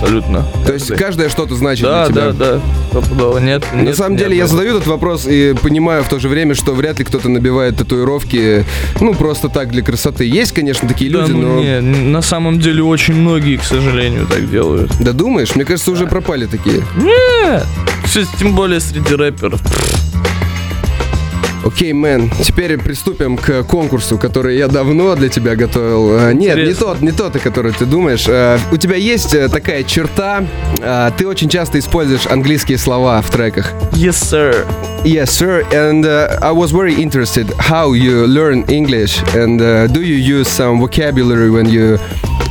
Абсолютно. 0.00 0.44
То 0.66 0.72
есть 0.72 0.88
каждое 0.94 1.28
что-то 1.28 1.54
значит 1.54 1.84
Да, 1.84 2.06
для 2.06 2.12
тебя? 2.12 2.32
да, 2.32 2.52
да. 2.54 2.60
Стопудово. 2.90 3.38
Нет, 3.38 3.64
На 3.72 3.80
нет, 3.82 3.96
самом 3.96 4.12
нет, 4.12 4.20
деле 4.22 4.36
я 4.36 4.42
нет. 4.42 4.50
задаю 4.50 4.76
этот 4.76 4.86
вопрос 4.86 5.26
и 5.26 5.54
понимаю 5.62 6.04
в 6.04 6.08
то 6.08 6.18
же 6.18 6.28
время, 6.28 6.54
что 6.54 6.72
вряд 6.72 6.98
ли 6.98 7.04
кто-то 7.04 7.28
набивает 7.28 7.76
татуировки, 7.76 8.64
ну, 9.00 9.14
просто 9.14 9.48
так 9.48 9.70
для 9.70 9.82
красоты. 9.82 10.24
Есть, 10.24 10.52
конечно, 10.52 10.88
такие 10.88 11.10
Да, 11.10 11.20
люди, 11.22 11.32
ну 11.32 11.54
но... 11.56 11.60
не, 11.60 11.80
на 11.80 12.22
самом 12.22 12.58
деле 12.60 12.82
очень 12.82 13.14
многие, 13.14 13.56
к 13.56 13.64
сожалению, 13.64 14.26
так 14.26 14.50
делают. 14.50 14.92
Да 15.00 15.12
думаешь? 15.12 15.54
Мне 15.54 15.64
кажется, 15.64 15.90
уже 15.90 16.06
пропали 16.06 16.46
такие. 16.46 16.82
Нет. 16.96 17.64
Всё, 18.04 18.22
Тем 18.38 18.54
более 18.54 18.80
среди 18.80 19.14
рэперов. 19.14 19.60
Окей, 21.64 21.92
мэн, 21.92 22.30
теперь 22.42 22.76
приступим 22.78 23.36
к 23.36 23.62
конкурсу, 23.64 24.18
который 24.18 24.56
я 24.56 24.68
давно 24.68 25.14
для 25.16 25.28
тебя 25.28 25.56
готовил. 25.56 26.10
А, 26.18 26.32
Нет, 26.32 26.56
не 26.56 26.62
Интересно. 26.62 26.86
тот, 26.86 27.00
не 27.02 27.12
тот, 27.12 27.36
о 27.36 27.38
который 27.38 27.72
ты 27.72 27.84
думаешь. 27.84 28.26
А, 28.28 28.58
У 28.72 28.76
тебя 28.76 28.96
есть 28.96 29.34
э, 29.34 29.48
такая 29.48 29.82
черта, 29.84 30.44
ты 31.18 31.26
очень 31.26 31.48
часто 31.48 31.78
используешь 31.78 32.26
английские 32.26 32.78
слова 32.78 33.20
в 33.22 33.30
треках. 33.30 33.72
Yes, 33.92 34.16
sir. 34.22 34.66
Yes, 35.04 35.30
sir. 35.30 35.64
And 35.72 36.04
uh, 36.04 36.38
I 36.42 36.50
was 36.52 36.70
very 36.72 36.94
interested 36.94 37.46
how 37.58 37.92
you 37.92 38.26
learn 38.26 38.64
English 38.68 39.20
and 39.34 39.60
uh, 39.60 39.86
do 39.86 40.00
you 40.02 40.16
use 40.16 40.48
some 40.48 40.80
vocabulary 40.80 41.50
when 41.50 41.66
you 41.68 41.98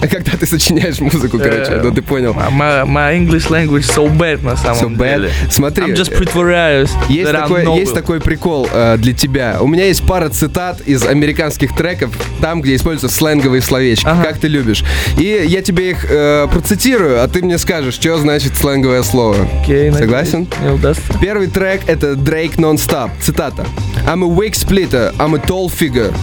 когда 0.09 0.31
ты 0.37 0.45
сочиняешь 0.45 0.99
музыку, 0.99 1.37
короче, 1.39 1.71
Э, 1.71 1.81
ну 1.83 1.91
ты 1.91 2.01
понял. 2.01 2.33
My, 2.33 2.85
my 2.85 3.15
English 3.17 3.49
language 3.49 3.85
so 3.85 4.07
bad 4.15 4.43
на 4.43 4.55
самом 4.55 4.93
So 4.93 4.97
bad. 4.97 5.15
деле. 5.21 5.31
Смотри, 5.49 5.85
I'm 5.85 5.95
just 5.95 6.15
притворяюсь. 6.15 6.89
Есть 7.09 7.29
that 7.31 7.35
I'm 7.35 7.41
такой, 7.63 7.79
есть 7.79 7.93
такой 7.93 8.19
прикол 8.21 8.67
э, 8.71 8.97
для 8.97 9.13
тебя. 9.13 9.57
У 9.59 9.67
меня 9.67 9.85
есть 9.85 10.05
пара 10.05 10.29
цитат 10.29 10.81
из 10.81 11.05
американских 11.05 11.75
треков, 11.75 12.11
там, 12.41 12.61
где 12.61 12.75
используются 12.75 13.17
сленговые 13.17 13.61
словечки, 13.61 14.05
Ага. 14.07 14.23
как 14.23 14.37
ты 14.37 14.47
любишь. 14.47 14.83
И 15.17 15.45
я 15.47 15.61
тебе 15.61 15.91
их 15.91 16.05
э, 16.09 16.47
процитирую, 16.51 17.23
а 17.23 17.27
ты 17.27 17.41
мне 17.41 17.57
скажешь, 17.57 17.95
что 17.95 18.17
значит 18.17 18.55
сленговое 18.55 19.03
слово. 19.03 19.35
Надеюсь, 19.61 19.95
Согласен? 19.95 20.47
Не 20.63 20.69
удастся. 20.71 21.03
Первый 21.21 21.47
трек 21.47 21.81
это 21.87 22.13
Drake 22.13 22.57
Non-Stop. 22.57 23.11
Цитата. 23.21 23.65
I'm 24.05 24.23
a 24.23 24.27
wig 24.27 24.53
splitter, 24.53 25.13
I'm 25.17 25.33
a 25.35 25.39
tall 25.39 25.69
figure. 25.69 26.13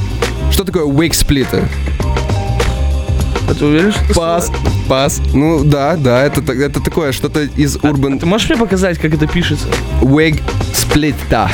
Что 0.50 0.64
такое 0.64 0.84
wig 0.84 1.10
splitter? 1.10 1.64
А 3.48 3.54
ты 3.54 3.64
уверен, 3.64 3.92
что 3.92 4.14
Пас, 4.14 4.50
пас. 4.88 5.20
Ну 5.32 5.64
да, 5.64 5.96
да, 5.96 6.22
это, 6.22 6.40
так- 6.42 6.56
это 6.58 6.80
такое 6.80 7.12
что-то 7.12 7.42
из 7.42 7.76
урбан... 7.76 8.18
Ты 8.18 8.26
можешь 8.26 8.48
мне 8.48 8.58
показать, 8.58 8.98
как 8.98 9.12
это 9.14 9.26
пишется? 9.26 9.66
Wig 10.00 10.40
splitter. 10.72 11.48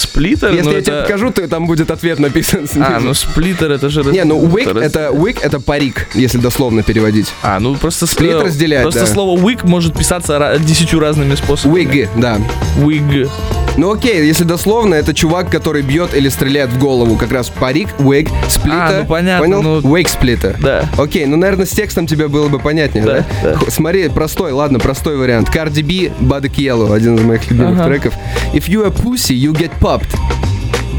Сплиттер? 0.00 0.50
Если 0.52 0.68
Ну, 0.70 0.76
я 0.76 0.80
тебе 0.82 1.02
покажу, 1.02 1.30
то 1.30 1.46
там 1.48 1.66
будет 1.66 1.90
ответ 1.90 2.18
написан 2.18 2.66
снизу. 2.68 2.86
А, 2.88 3.00
ну 3.00 3.14
сплиттер 3.14 3.70
это 3.70 3.88
же... 3.88 4.02
Не, 4.04 4.24
ну 4.24 4.40
wig 4.46 4.80
это 4.80 5.10
wig 5.12 5.38
это 5.42 5.60
парик, 5.60 6.08
если 6.14 6.38
дословно 6.38 6.82
переводить. 6.82 7.32
А, 7.42 7.60
ну 7.60 7.76
просто... 7.76 8.06
Сплит 8.06 8.40
разделять, 8.42 8.82
Просто 8.82 9.00
да. 9.00 9.06
слово 9.06 9.38
wig 9.38 9.66
может 9.66 9.96
писаться 9.96 10.58
десятью 10.60 11.00
разными 11.00 11.34
способами. 11.34 11.82
Wig, 11.84 12.08
да. 12.16 12.38
Wig. 12.78 13.28
Ну 13.76 13.92
окей, 13.92 14.26
если 14.26 14.44
дословно, 14.44 14.94
это 14.94 15.14
чувак, 15.14 15.48
который 15.50 15.82
бьет 15.82 16.12
или 16.14 16.28
стреляет 16.28 16.70
в 16.70 16.78
голову. 16.78 17.16
Как 17.16 17.30
раз 17.32 17.48
парик, 17.50 17.88
wig, 17.98 18.28
сплита. 18.48 18.86
А, 18.88 19.00
ну 19.00 19.06
понятно, 19.06 19.44
Понял? 19.46 19.62
ну- 19.62 19.80
Wig 19.80 20.08
сплита. 20.08 20.56
Да. 20.60 20.88
Окей, 20.98 21.24
ну, 21.26 21.36
наверное, 21.36 21.66
с 21.66 21.70
текстом 21.70 22.06
тебе 22.06 22.28
было 22.28 22.48
бы 22.48 22.58
понятнее, 22.58 23.04
да? 23.04 23.24
Да, 23.42 23.50
да. 23.50 23.56
Х- 23.56 23.70
Смотри, 23.70 24.08
простой, 24.08 24.52
ладно, 24.52 24.78
простой 24.80 25.16
вариант. 25.16 25.48
Cardi 25.54 25.82
B, 25.82 26.12
Bad 26.20 26.50
Yellow, 26.56 26.92
один 26.94 27.14
из 27.16 27.22
моих 27.22 27.48
любимых 27.50 27.78
Ага. 27.80 27.84
треков. 27.88 28.14
If 28.52 28.64
you 28.68 28.84
a 28.86 28.90
pussy, 28.90 29.34
you 29.34 29.52
get 29.52 29.70
popped. 29.90 30.14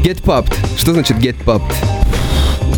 Get 0.02 0.22
popped. 0.22 0.54
Что 0.76 0.92
значит 0.92 1.16
get 1.18 1.34
popped? 1.46 2.01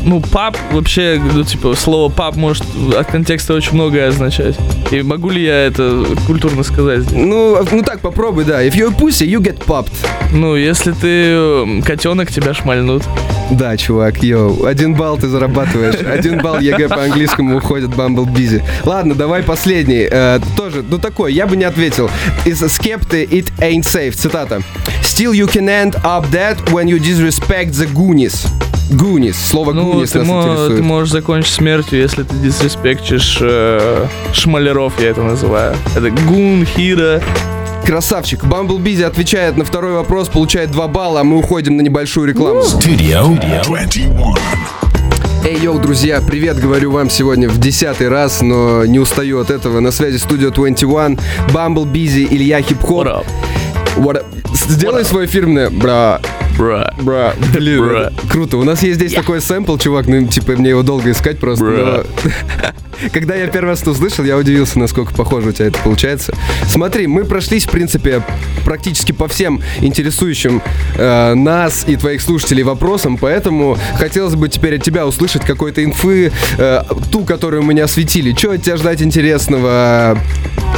Ну, 0.05 0.21
пап, 0.21 0.57
вообще, 0.73 1.21
ну, 1.33 1.45
типа, 1.45 1.75
слово 1.75 2.11
пап 2.13 2.37
может 2.37 2.65
от 2.97 3.07
контекста 3.07 3.55
очень 3.55 3.75
многое 3.75 4.09
означать. 4.09 4.57
И 4.91 5.03
могу 5.03 5.31
ли 5.31 5.43
я 5.43 5.67
это 5.67 6.05
культурно 6.27 6.63
сказать 6.63 7.01
здесь? 7.01 7.19
Ну, 7.19 7.59
ну 7.73 7.83
так, 7.83 8.01
попробуй, 8.01 8.45
да. 8.45 8.63
If 8.63 8.75
you 8.75 8.89
a 8.89 8.91
pussy, 8.91 9.27
you 9.27 9.41
get 9.41 9.65
popped. 9.65 9.93
Ну, 10.33 10.57
если 10.57 10.93
ты 10.93 11.33
м, 11.33 11.83
котенок, 11.83 12.31
тебя 12.31 12.53
шмальнут. 12.53 13.03
Да, 13.51 13.77
чувак, 13.77 14.23
йоу, 14.23 14.65
один 14.65 14.95
балл 14.95 15.19
ты 15.19 15.29
зарабатываешь, 15.29 15.97
один 15.97 16.39
балл 16.41 16.61
ЕГЭ 16.61 16.89
по 16.89 17.05
английскому 17.05 17.59
уходит 17.59 17.91
Bumble 17.91 18.27
Beezy. 18.27 18.63
Ладно, 18.85 19.15
давай 19.15 19.43
последний. 19.43 20.09
Э, 20.11 20.41
тоже, 20.57 20.83
ну 20.89 20.99
такой, 20.99 21.33
я 21.35 21.47
бы 21.47 21.57
не 21.57 21.65
ответил. 21.65 22.11
Из 22.47 22.63
Skepta 22.63 23.29
It 23.29 23.53
Ain't 23.59 23.83
Safe, 23.83 24.13
цитата. 24.13 24.63
Still 25.03 25.33
you 25.33 25.47
can 25.47 25.69
end 25.69 25.95
up 26.05 26.31
dead 26.31 26.57
when 26.73 26.89
you 26.89 26.99
disrespect 26.99 27.73
the 27.73 27.87
Goonies. 27.93 28.47
Goonies, 28.91 29.35
слово 29.35 29.73
Ну, 29.73 29.95
Goonies 29.95 30.13
ты, 30.13 30.19
нас 30.19 30.29
мо- 30.29 30.43
интересует. 30.43 30.77
ты 30.77 30.83
можешь 30.83 31.11
закончить 31.11 31.53
смертью, 31.55 31.99
если 32.01 32.23
ты 32.23 32.35
дисреспектишь 32.37 33.39
э, 33.41 34.07
шмалеров, 34.33 34.93
я 35.01 35.09
это 35.11 35.23
называю. 35.23 35.75
Это 35.97 36.11
goon, 36.11 36.65
хира. 36.67 37.23
Красавчик. 37.87 38.45
Beezy 38.45 39.03
отвечает 39.05 39.57
на 39.57 39.65
второй 39.65 39.93
вопрос, 39.93 40.29
получает 40.29 40.71
2 40.71 40.89
балла, 40.89 41.21
а 41.21 41.25
мы 41.25 41.39
уходим 41.39 41.77
на 41.77 41.83
небольшую 41.83 42.29
рекламу. 42.29 42.61
Studio 42.61 43.39
21. 43.65 44.13
Эй, 45.47 45.59
йоу, 45.59 45.79
друзья, 45.79 46.23
привет, 46.27 46.59
говорю 46.59 46.91
вам 46.93 47.11
сегодня 47.11 47.49
в 47.51 47.59
десятый 47.59 48.09
раз, 48.09 48.41
но 48.41 48.87
не 48.87 48.99
устаю 48.99 49.41
от 49.41 49.51
этого. 49.51 49.81
На 49.81 49.91
связи 49.93 50.17
студия 50.17 50.49
21, 50.51 51.19
Bumble 51.49 51.85
Beezy, 51.91 52.27
Илья 52.31 52.63
Хип-Хоп. 52.63 53.07
What 53.07 53.07
up, 53.07 53.27
What 53.99 54.17
up? 54.17 54.25
Сделай 54.55 55.03
What 55.03 55.05
up? 55.05 55.09
свое 55.09 55.27
фирменное, 55.27 55.69
brah, 55.69 56.21
bro? 56.57 57.03
brah, 57.03 57.35
блин, 57.55 57.87
Brah. 57.89 58.13
круто. 58.31 58.57
У 58.59 58.65
нас 58.65 58.83
есть 58.83 58.97
здесь 58.97 59.13
такой 59.13 59.41
сэмпл, 59.41 59.77
чувак, 59.77 60.07
ну, 60.07 60.27
типа, 60.27 60.53
мне 60.53 60.71
его 60.71 60.83
долго 60.83 61.11
искать 61.11 61.39
просто, 61.39 61.65
Brah. 61.65 61.75
но... 61.85 62.73
Когда 63.13 63.35
я 63.35 63.47
первый 63.49 63.71
раз 63.71 63.83
это 63.83 63.91
услышал, 63.91 64.25
я 64.25 64.37
удивился, 64.37 64.79
насколько 64.79 65.15
похоже 65.15 65.51
у 65.51 65.53
тебя 65.53 65.67
это 65.67 65.79
получается. 65.81 66.35
Смотри, 66.69 67.07
мы 67.07 67.25
прошлись, 67.25 67.67
в 67.67 67.71
принципе, 67.71 68.23
практически 68.65 69.13
по 69.13 69.29
всем 69.29 69.61
интересующим 69.81 70.63
э, 70.97 71.35
нас 71.35 71.85
и 71.87 71.97
твоих 71.97 72.23
слушателей 72.23 72.63
вопросам, 72.63 73.17
поэтому 73.17 73.77
хотелось 73.97 74.35
бы 74.35 74.49
теперь 74.49 74.77
от 74.77 74.83
тебя 74.83 75.07
услышать 75.07 75.45
какой-то 75.45 75.85
инфы, 75.85 76.33
э, 76.59 76.83
ту, 77.11 77.25
которую 77.25 77.63
мы 77.63 77.75
не 77.75 77.81
осветили. 77.81 78.35
Что 78.35 78.53
от 78.53 78.63
тебя 78.63 78.77
ждать 78.77 79.03
интересного? 79.03 80.19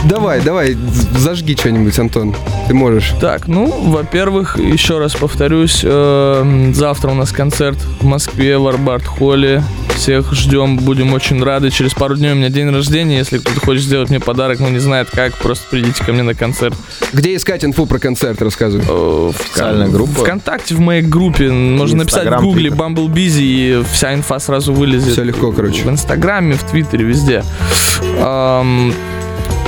Давай, 0.04 0.40
давай, 0.40 0.76
зажги 1.18 1.56
что-нибудь, 1.56 1.98
Антон. 1.98 2.34
Ты 2.68 2.74
можешь. 2.74 3.12
Так, 3.20 3.48
ну, 3.48 3.66
во-первых, 3.66 4.56
еще 4.58 4.98
раз 4.98 5.14
повторюсь, 5.14 5.80
э, 5.82 6.72
завтра 6.74 7.10
у 7.10 7.14
нас 7.14 7.32
концерт 7.32 7.78
в 8.00 8.04
Москве 8.04 8.58
в 8.58 8.66
Арбарт-холле. 8.68 9.62
Всех 9.96 10.32
ждем, 10.34 10.76
будем 10.76 11.12
очень 11.14 11.42
рады. 11.42 11.70
Через 11.70 11.94
пару 11.94 12.15
дней 12.16 12.32
у 12.32 12.34
меня 12.34 12.48
день 12.48 12.70
рождения. 12.70 13.18
Если 13.18 13.38
кто-то 13.38 13.60
хочет 13.60 13.82
сделать 13.84 14.10
мне 14.10 14.20
подарок, 14.20 14.60
но 14.60 14.68
не 14.68 14.78
знает 14.78 15.08
как, 15.10 15.34
просто 15.34 15.64
придите 15.70 16.04
ко 16.04 16.12
мне 16.12 16.22
на 16.22 16.34
концерт. 16.34 16.74
Где 17.12 17.34
искать 17.36 17.64
инфу 17.64 17.86
про 17.86 17.98
концерт, 17.98 18.40
рассказывай. 18.42 18.84
Э, 18.88 19.30
в 19.32 19.40
Официальная 19.40 19.86
кон- 19.86 19.94
группа? 19.94 20.20
ВКонтакте 20.20 20.74
в 20.74 20.80
моей 20.80 21.02
группе. 21.02 21.50
Можно 21.50 21.98
написать 21.98 22.26
в 22.28 22.40
гугле. 22.40 22.70
Bumble 22.70 23.08
Busy, 23.08 23.40
и 23.40 23.84
вся 23.92 24.14
инфа 24.14 24.38
сразу 24.38 24.72
вылезет. 24.72 25.12
Все 25.12 25.22
легко, 25.22 25.52
короче. 25.52 25.82
В 25.82 25.90
Инстаграме, 25.90 26.54
в 26.54 26.62
Твиттере, 26.64 27.04
везде. 27.04 27.44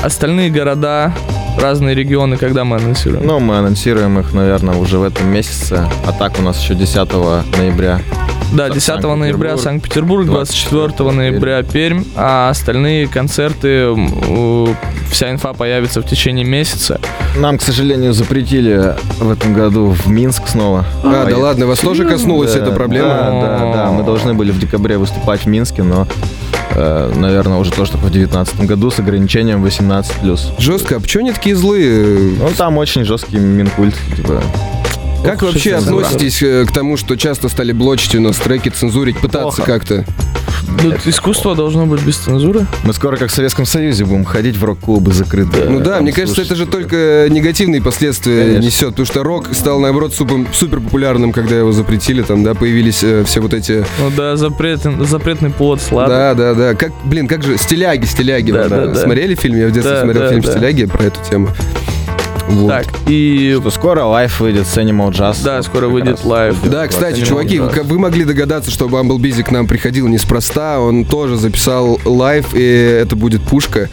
Остальные 0.02 0.50
города, 0.50 1.12
разные 1.60 1.94
регионы, 1.94 2.36
когда 2.36 2.64
мы 2.64 2.76
анонсируем? 2.76 3.26
Ну, 3.26 3.40
мы 3.40 3.56
анонсируем 3.58 4.18
их, 4.20 4.32
наверное, 4.32 4.76
уже 4.76 4.98
в 4.98 5.02
этом 5.02 5.28
месяце. 5.28 5.88
А 6.06 6.12
так 6.12 6.38
у 6.38 6.42
нас 6.42 6.60
еще 6.62 6.74
10 6.74 7.12
ноября. 7.56 8.00
Да, 8.52 8.70
10 8.70 9.02
ноября 9.02 9.56
Санкт-Петербург, 9.58 10.24
Санкт-Петербург, 10.24 10.26
24 10.26 10.88
24 10.88 11.10
ноября 11.10 11.62
Пермь, 11.62 12.04
а 12.16 12.48
остальные 12.48 13.06
концерты, 13.08 13.94
вся 15.10 15.30
инфа 15.30 15.52
появится 15.52 16.00
в 16.00 16.06
течение 16.06 16.44
месяца. 16.44 17.00
Нам, 17.36 17.58
к 17.58 17.62
сожалению, 17.62 18.12
запретили 18.14 18.94
в 19.18 19.30
этом 19.30 19.52
году 19.52 19.88
в 19.88 20.08
Минск 20.08 20.48
снова. 20.48 20.84
А, 21.04 21.26
да 21.28 21.36
ладно, 21.36 21.66
вас 21.66 21.80
тоже 21.80 22.04
коснулась 22.04 22.54
Да, 22.54 22.60
эта 22.60 22.72
проблема? 22.72 23.08
Да, 23.08 23.58
да, 23.58 23.72
да. 23.72 23.90
Мы 23.90 24.02
должны 24.02 24.34
были 24.34 24.50
в 24.50 24.58
декабре 24.58 24.96
выступать 24.96 25.42
в 25.42 25.46
Минске, 25.46 25.82
но, 25.82 26.06
э, 26.70 27.12
наверное, 27.14 27.58
уже 27.58 27.70
тоже 27.70 27.92
только 27.92 28.06
в 28.06 28.10
2019 28.10 28.60
году 28.66 28.90
с 28.90 28.98
ограничением 28.98 29.62
18+. 29.64 30.52
Жестко, 30.58 30.96
а 30.96 31.00
почему 31.00 31.24
они 31.24 31.32
такие 31.32 31.54
злые? 31.54 32.32
Ну, 32.38 32.48
там 32.56 32.78
очень 32.78 33.04
жесткий 33.04 33.38
минкульт, 33.38 33.94
типа. 34.16 34.42
Как 35.24 35.42
вообще 35.42 35.74
относитесь 35.74 36.42
э, 36.42 36.64
к 36.64 36.72
тому, 36.72 36.96
что 36.96 37.16
часто 37.16 37.48
стали 37.48 37.72
блочить 37.72 38.14
у 38.14 38.20
нас 38.20 38.36
треки, 38.36 38.68
цензурить, 38.68 39.18
пытаться 39.18 39.62
Плохо. 39.62 39.62
как-то? 39.62 40.04
Тут 40.82 41.06
искусство 41.06 41.54
должно 41.54 41.86
быть 41.86 42.02
без 42.02 42.16
цензуры. 42.16 42.66
Мы 42.84 42.92
скоро, 42.92 43.16
как 43.16 43.30
в 43.30 43.34
Советском 43.34 43.64
Союзе, 43.66 44.04
будем 44.04 44.24
ходить 44.24 44.56
в 44.56 44.64
рок-клубы 44.64 45.12
закрытые. 45.12 45.68
Ну 45.68 45.80
да, 45.80 46.00
мне 46.00 46.12
кажется, 46.12 46.42
это 46.42 46.54
же 46.54 46.66
только 46.66 47.26
негативные 47.30 47.82
последствия 47.82 48.58
несет, 48.58 48.90
потому 48.90 49.06
что 49.06 49.22
рок 49.22 49.48
стал, 49.54 49.80
наоборот, 49.80 50.14
супер, 50.14 50.80
популярным, 50.80 51.32
когда 51.32 51.56
его 51.56 51.72
запретили, 51.72 52.22
там, 52.22 52.44
да, 52.44 52.54
появились 52.54 53.02
э, 53.02 53.24
все 53.24 53.40
вот 53.40 53.54
эти... 53.54 53.84
Ну 53.98 54.10
да, 54.16 54.36
запретный, 54.36 55.04
запретный 55.04 55.50
плод, 55.50 55.80
сладкий. 55.80 56.10
Да, 56.10 56.34
да, 56.34 56.54
да. 56.54 56.74
Как, 56.74 56.92
блин, 57.04 57.26
как 57.26 57.42
же, 57.42 57.56
стиляги, 57.56 58.04
стиляги. 58.04 58.52
Да, 58.52 58.62
вот, 58.62 58.70
да, 58.70 58.86
да. 58.86 58.94
Смотрели 58.94 59.34
фильм? 59.34 59.56
Я 59.56 59.68
в 59.68 59.72
детстве 59.72 59.94
Да, 59.94 60.02
смотрел 60.02 60.22
да, 60.22 60.28
фильм 60.30 60.42
да. 60.42 60.52
«Стиляги» 60.52 60.84
про 60.84 61.04
эту 61.04 61.18
тему. 61.28 61.48
Вот. 62.48 62.68
Так, 62.68 62.86
и 63.06 63.56
Что 63.60 63.70
скоро 63.70 64.04
лайф 64.04 64.40
выйдет 64.40 64.66
с 64.66 64.76
Animal 64.78 65.10
Jazz. 65.10 65.38
Да, 65.44 65.62
скоро 65.62 65.82
как 65.82 65.90
выйдет 65.92 66.24
выйдет 66.24 66.24
Да, 66.70 66.86
кстати, 66.88 67.20
Animal 67.20 67.26
чуваки, 67.26 67.56
Jazz. 67.58 67.74
вы, 67.74 67.82
вы 67.84 67.98
могли 67.98 68.24
догадаться, 68.24 68.70
что 68.70 68.88
Beezy 69.18 69.42
к 69.42 69.50
нам 69.50 69.66
приходил 69.66 70.08
неспроста. 70.08 70.80
Он 70.80 71.04
тоже 71.04 71.36
записал 71.36 72.00
лайв, 72.04 72.54
и 72.54 72.62
это 73.02 73.16
будет 73.16 73.42
пушка. 73.42 73.88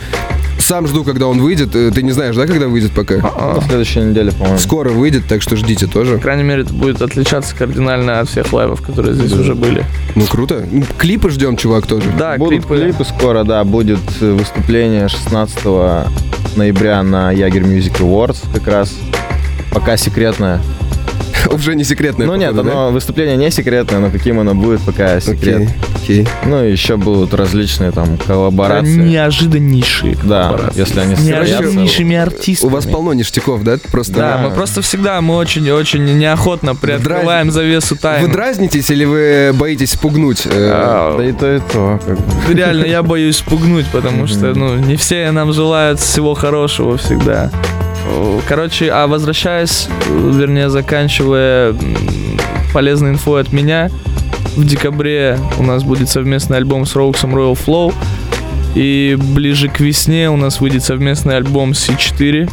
Сам 0.65 0.87
жду, 0.87 1.03
когда 1.03 1.27
он 1.27 1.39
выйдет. 1.41 1.75
Э, 1.75 1.91
Ты 1.93 2.01
не 2.01 2.11
знаешь, 2.11 2.35
да, 2.35 2.47
когда 2.47 2.67
выйдет 2.67 2.91
пока? 2.91 3.17
На 3.17 3.61
следующей 3.61 3.99
неделе, 3.99 4.31
по-моему. 4.31 4.57
Скоро 4.57 4.89
выйдет, 4.89 5.25
так 5.27 5.43
что 5.43 5.55
ждите 5.55 5.85
тоже. 5.85 6.15
по 6.15 6.21
крайней 6.23 6.41
мере, 6.41 6.63
это 6.63 6.73
будет 6.73 7.03
отличаться 7.03 7.55
кардинально 7.55 8.19
от 8.19 8.29
всех 8.29 8.51
лайвов, 8.51 8.81
которые 8.81 9.13
здесь 9.13 9.31
уже 9.33 9.53
были. 9.53 9.85
Ну, 10.15 10.25
круто. 10.25 10.65
Ну, 10.71 10.83
Клипы 10.97 11.29
ждем, 11.29 11.55
чувак, 11.55 11.85
тоже. 11.85 12.07
Да, 12.17 12.37
Будут 12.37 12.65
клипы. 12.65 12.81
клипы 12.83 13.05
скоро, 13.05 13.43
да, 13.43 13.63
будет 13.63 13.99
э, 14.21 14.31
выступление 14.31 15.07
16 15.07 15.59
ноября 16.55 17.03
на 17.03 17.31
Ягер 17.31 17.61
Music 17.61 17.99
Awards 17.99 18.37
как 18.51 18.65
раз. 18.67 18.91
Пока 19.71 19.97
секретное. 19.97 20.61
Уже 21.51 21.75
не 21.75 21.83
секретное. 21.83 22.27
Ну 22.27 22.35
нет, 22.35 22.51
походу, 22.51 22.69
да? 22.69 22.75
оно, 22.75 22.91
выступление 22.91 23.37
не 23.37 23.51
секретное, 23.51 23.99
но 23.99 24.09
каким 24.09 24.39
оно 24.39 24.53
будет, 24.55 24.81
пока 24.81 25.19
секрет. 25.19 25.55
Окей, 25.63 25.69
окей. 26.03 26.27
Ну 26.45 26.63
и 26.65 26.71
еще 26.71 26.97
будут 26.97 27.33
различные 27.33 27.91
там 27.91 28.17
коллаборации. 28.17 28.95
неожиданнейшие 28.97 30.17
Да, 30.23 30.59
если 30.75 30.99
они 30.99 31.15
неожиданнейшими 31.15 32.15
артистами. 32.15 32.69
У 32.69 32.73
вас 32.73 32.85
полно 32.85 33.13
ништяков, 33.13 33.63
да? 33.63 33.77
Просто 33.91 34.13
Да, 34.13 34.37
мы 34.43 34.51
просто 34.51 34.81
всегда, 34.81 35.21
мы 35.21 35.35
очень-очень 35.35 36.03
неохотно 36.17 36.75
приоткрываем 36.75 37.51
завесу 37.51 37.95
Вы 37.95 37.99
тайны. 38.01 38.27
дразнитесь 38.31 38.89
или 38.89 39.05
вы 39.05 39.51
боитесь 39.53 39.91
спугнуть? 39.91 40.45
э, 40.45 40.71
А, 40.73 41.17
Да 41.17 41.25
и 41.25 41.31
то, 41.31 41.55
и 41.55 41.59
то. 41.59 41.99
Реально, 42.51 42.85
я 42.85 43.03
боюсь 43.03 43.37
спугнуть, 43.37 43.85
потому 43.91 44.27
что, 44.27 44.53
ну, 44.53 44.75
не 44.75 44.95
все 44.95 45.31
нам 45.31 45.53
желают 45.53 45.99
всего 45.99 46.33
хорошего 46.33 46.97
всегда. 46.97 47.51
Короче, 48.47 48.89
а 48.91 49.07
возвращаясь, 49.07 49.87
вернее, 50.09 50.69
заканчивая 50.69 51.75
полезной 52.73 53.11
инфой 53.11 53.41
от 53.41 53.51
меня, 53.53 53.89
в 54.55 54.65
декабре 54.65 55.37
у 55.59 55.63
нас 55.63 55.83
будет 55.83 56.09
совместный 56.09 56.57
альбом 56.57 56.85
с 56.85 56.95
Роуксом 56.95 57.35
Royal 57.35 57.57
Flow, 57.57 57.93
и 58.75 59.17
ближе 59.19 59.69
к 59.69 59.79
весне 59.79 60.29
у 60.29 60.37
нас 60.37 60.59
выйдет 60.59 60.83
совместный 60.83 61.37
альбом 61.37 61.71
C4. 61.71 62.49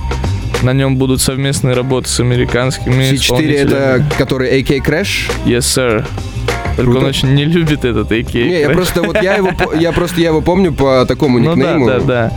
На 0.63 0.73
нем 0.73 0.97
будут 0.97 1.21
совместные 1.21 1.75
работы 1.75 2.09
с 2.09 2.21
американскими 2.21 3.11
C4 3.11 3.15
исполнителями. 3.17 3.61
это 3.63 4.05
который 4.17 4.61
AK 4.61 4.79
Crash? 4.87 5.31
Yes, 5.45 5.59
sir. 5.61 6.05
Только 6.77 6.83
Круто. 6.93 6.99
он 7.01 7.05
очень 7.07 7.35
не 7.35 7.45
любит 7.45 7.85
этот 7.85 8.13
AK. 8.13 8.33
Не, 8.49 8.61
я 8.61 8.71
просто 8.71 9.03
вот 9.03 9.21
я 9.21 9.35
его 9.35 9.51
я 9.75 9.91
просто 9.93 10.21
я 10.21 10.29
его 10.29 10.41
помню 10.41 10.73
по 10.73 11.05
такому 11.05 11.39
Ну 11.41 11.57
да, 11.57 11.61
никнейму. 11.61 11.87
да, 11.87 11.99
да. 11.99 12.33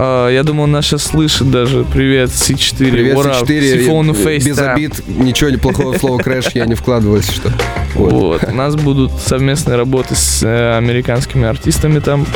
А, 0.00 0.28
я 0.28 0.44
думаю, 0.44 0.64
он 0.64 0.70
нас 0.70 0.86
сейчас 0.86 1.02
слышит 1.02 1.50
даже. 1.50 1.84
Привет, 1.84 2.30
C4. 2.30 2.76
Привет, 2.90 3.16
up? 3.16 3.42
C4. 3.42 3.82
Сифону 3.82 4.12
Face 4.12 4.44
Без 4.44 4.56
обид, 4.58 5.02
ничего 5.08 5.50
не 5.50 5.56
плохого 5.56 5.98
слова 5.98 6.20
Crash 6.20 6.52
я 6.54 6.66
не 6.66 6.76
вкладывал, 6.76 7.16
если 7.16 7.32
что. 7.32 7.52
Вот. 7.96 8.12
Вот. 8.12 8.44
У 8.44 8.54
нас 8.54 8.76
будут 8.76 9.10
совместные 9.20 9.76
работы 9.76 10.14
с 10.14 10.40
э, 10.44 10.76
американскими 10.76 11.48
артистами 11.48 11.98
там. 11.98 12.26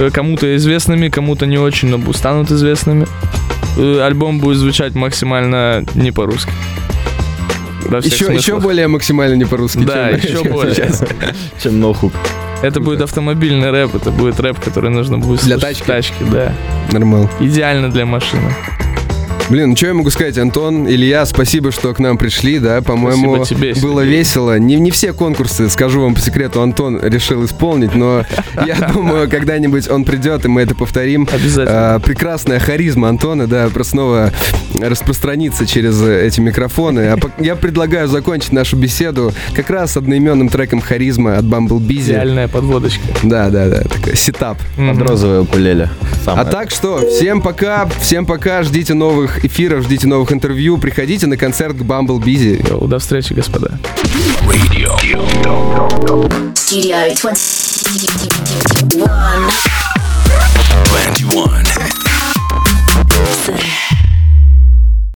Э, 0.00 0.10
Кому-то 0.10 0.56
известными, 0.56 1.08
кому-то 1.08 1.46
не 1.46 1.56
очень, 1.56 1.88
но 1.88 2.12
станут 2.12 2.50
известными. 2.50 3.06
Э, 3.78 4.00
Альбом 4.02 4.40
будет 4.40 4.58
звучать 4.58 4.96
максимально 4.96 5.84
не 5.94 6.10
по-русски. 6.10 6.50
Еще, 8.02 8.32
еще 8.34 8.58
более 8.58 8.88
максимально 8.88 9.34
не 9.34 9.44
по-русски. 9.44 9.84
Да, 9.84 10.18
чем- 10.18 10.32
еще 10.32 10.42
чем 10.42 10.52
более. 10.52 10.74
сейчас. 10.74 11.04
Чем 11.62 11.78
ноухук. 11.78 12.12
Это 12.62 12.80
будет 12.80 13.00
автомобильный 13.00 13.70
рэп, 13.70 13.96
это 13.96 14.10
будет 14.10 14.38
рэп, 14.40 14.60
который 14.60 14.90
нужно 14.90 15.18
будет 15.18 15.42
Для 15.42 15.58
слушать 15.58 15.78
в 15.80 15.86
тачки? 15.86 16.14
тачке, 16.18 16.24
да. 16.30 16.52
Нормал. 16.92 17.28
Идеально 17.40 17.90
для 17.90 18.06
машины. 18.06 18.50
Блин, 19.52 19.68
ну 19.68 19.76
что 19.76 19.88
я 19.88 19.92
могу 19.92 20.08
сказать, 20.08 20.38
Антон, 20.38 20.88
Илья, 20.88 21.26
спасибо, 21.26 21.72
что 21.72 21.92
к 21.92 21.98
нам 21.98 22.16
пришли, 22.16 22.58
да, 22.58 22.80
по-моему, 22.80 23.44
тебе, 23.44 23.74
было 23.74 24.00
Сергей. 24.00 24.16
весело. 24.16 24.58
Не, 24.58 24.76
не 24.76 24.90
все 24.90 25.12
конкурсы, 25.12 25.68
скажу 25.68 26.00
вам 26.00 26.14
по 26.14 26.22
секрету, 26.22 26.62
Антон 26.62 26.98
решил 27.02 27.44
исполнить, 27.44 27.94
но 27.94 28.24
я 28.66 28.76
думаю, 28.94 29.28
когда-нибудь 29.28 29.90
он 29.90 30.06
придет, 30.06 30.46
и 30.46 30.48
мы 30.48 30.62
это 30.62 30.74
повторим. 30.74 31.28
Обязательно. 31.30 31.96
А, 31.96 31.98
прекрасная 31.98 32.60
харизма 32.60 33.10
Антона, 33.10 33.46
да, 33.46 33.68
просто 33.68 33.90
снова 33.90 34.32
распространится 34.80 35.66
через 35.66 36.00
эти 36.00 36.40
микрофоны. 36.40 37.00
А 37.00 37.18
я 37.38 37.54
предлагаю 37.54 38.08
закончить 38.08 38.52
нашу 38.52 38.76
беседу 38.76 39.34
как 39.54 39.68
раз 39.68 39.98
одноименным 39.98 40.48
треком 40.48 40.80
«Харизма» 40.80 41.36
от 41.36 41.44
Bumble 41.44 41.72
Beezy. 41.72 42.00
Идеальная 42.00 42.48
подводочка. 42.48 43.02
Да, 43.22 43.50
да, 43.50 43.68
да, 43.68 43.82
такой 43.82 44.16
сетап. 44.16 44.56
Под 44.78 45.06
розовое 45.06 45.42
укулеле. 45.42 45.90
А 46.22 46.24
Самое. 46.24 46.48
так 46.48 46.70
что, 46.70 47.06
всем 47.06 47.42
пока, 47.42 47.86
всем 48.00 48.24
пока, 48.24 48.62
ждите 48.62 48.94
новых 48.94 49.41
эфиров, 49.44 49.84
ждите 49.84 50.06
новых 50.06 50.32
интервью, 50.32 50.78
приходите 50.78 51.26
на 51.26 51.36
концерт 51.36 51.76
к 51.76 51.80
Bumble 51.82 52.25
Beezy. 52.25 52.68
Йоу, 52.68 52.86
До 52.86 52.98
встречи, 52.98 53.32
господа. 53.32 53.78
Radio. 54.46 54.96
Studio 56.54 57.14
21. 57.20 59.06
21. 62.84 64.01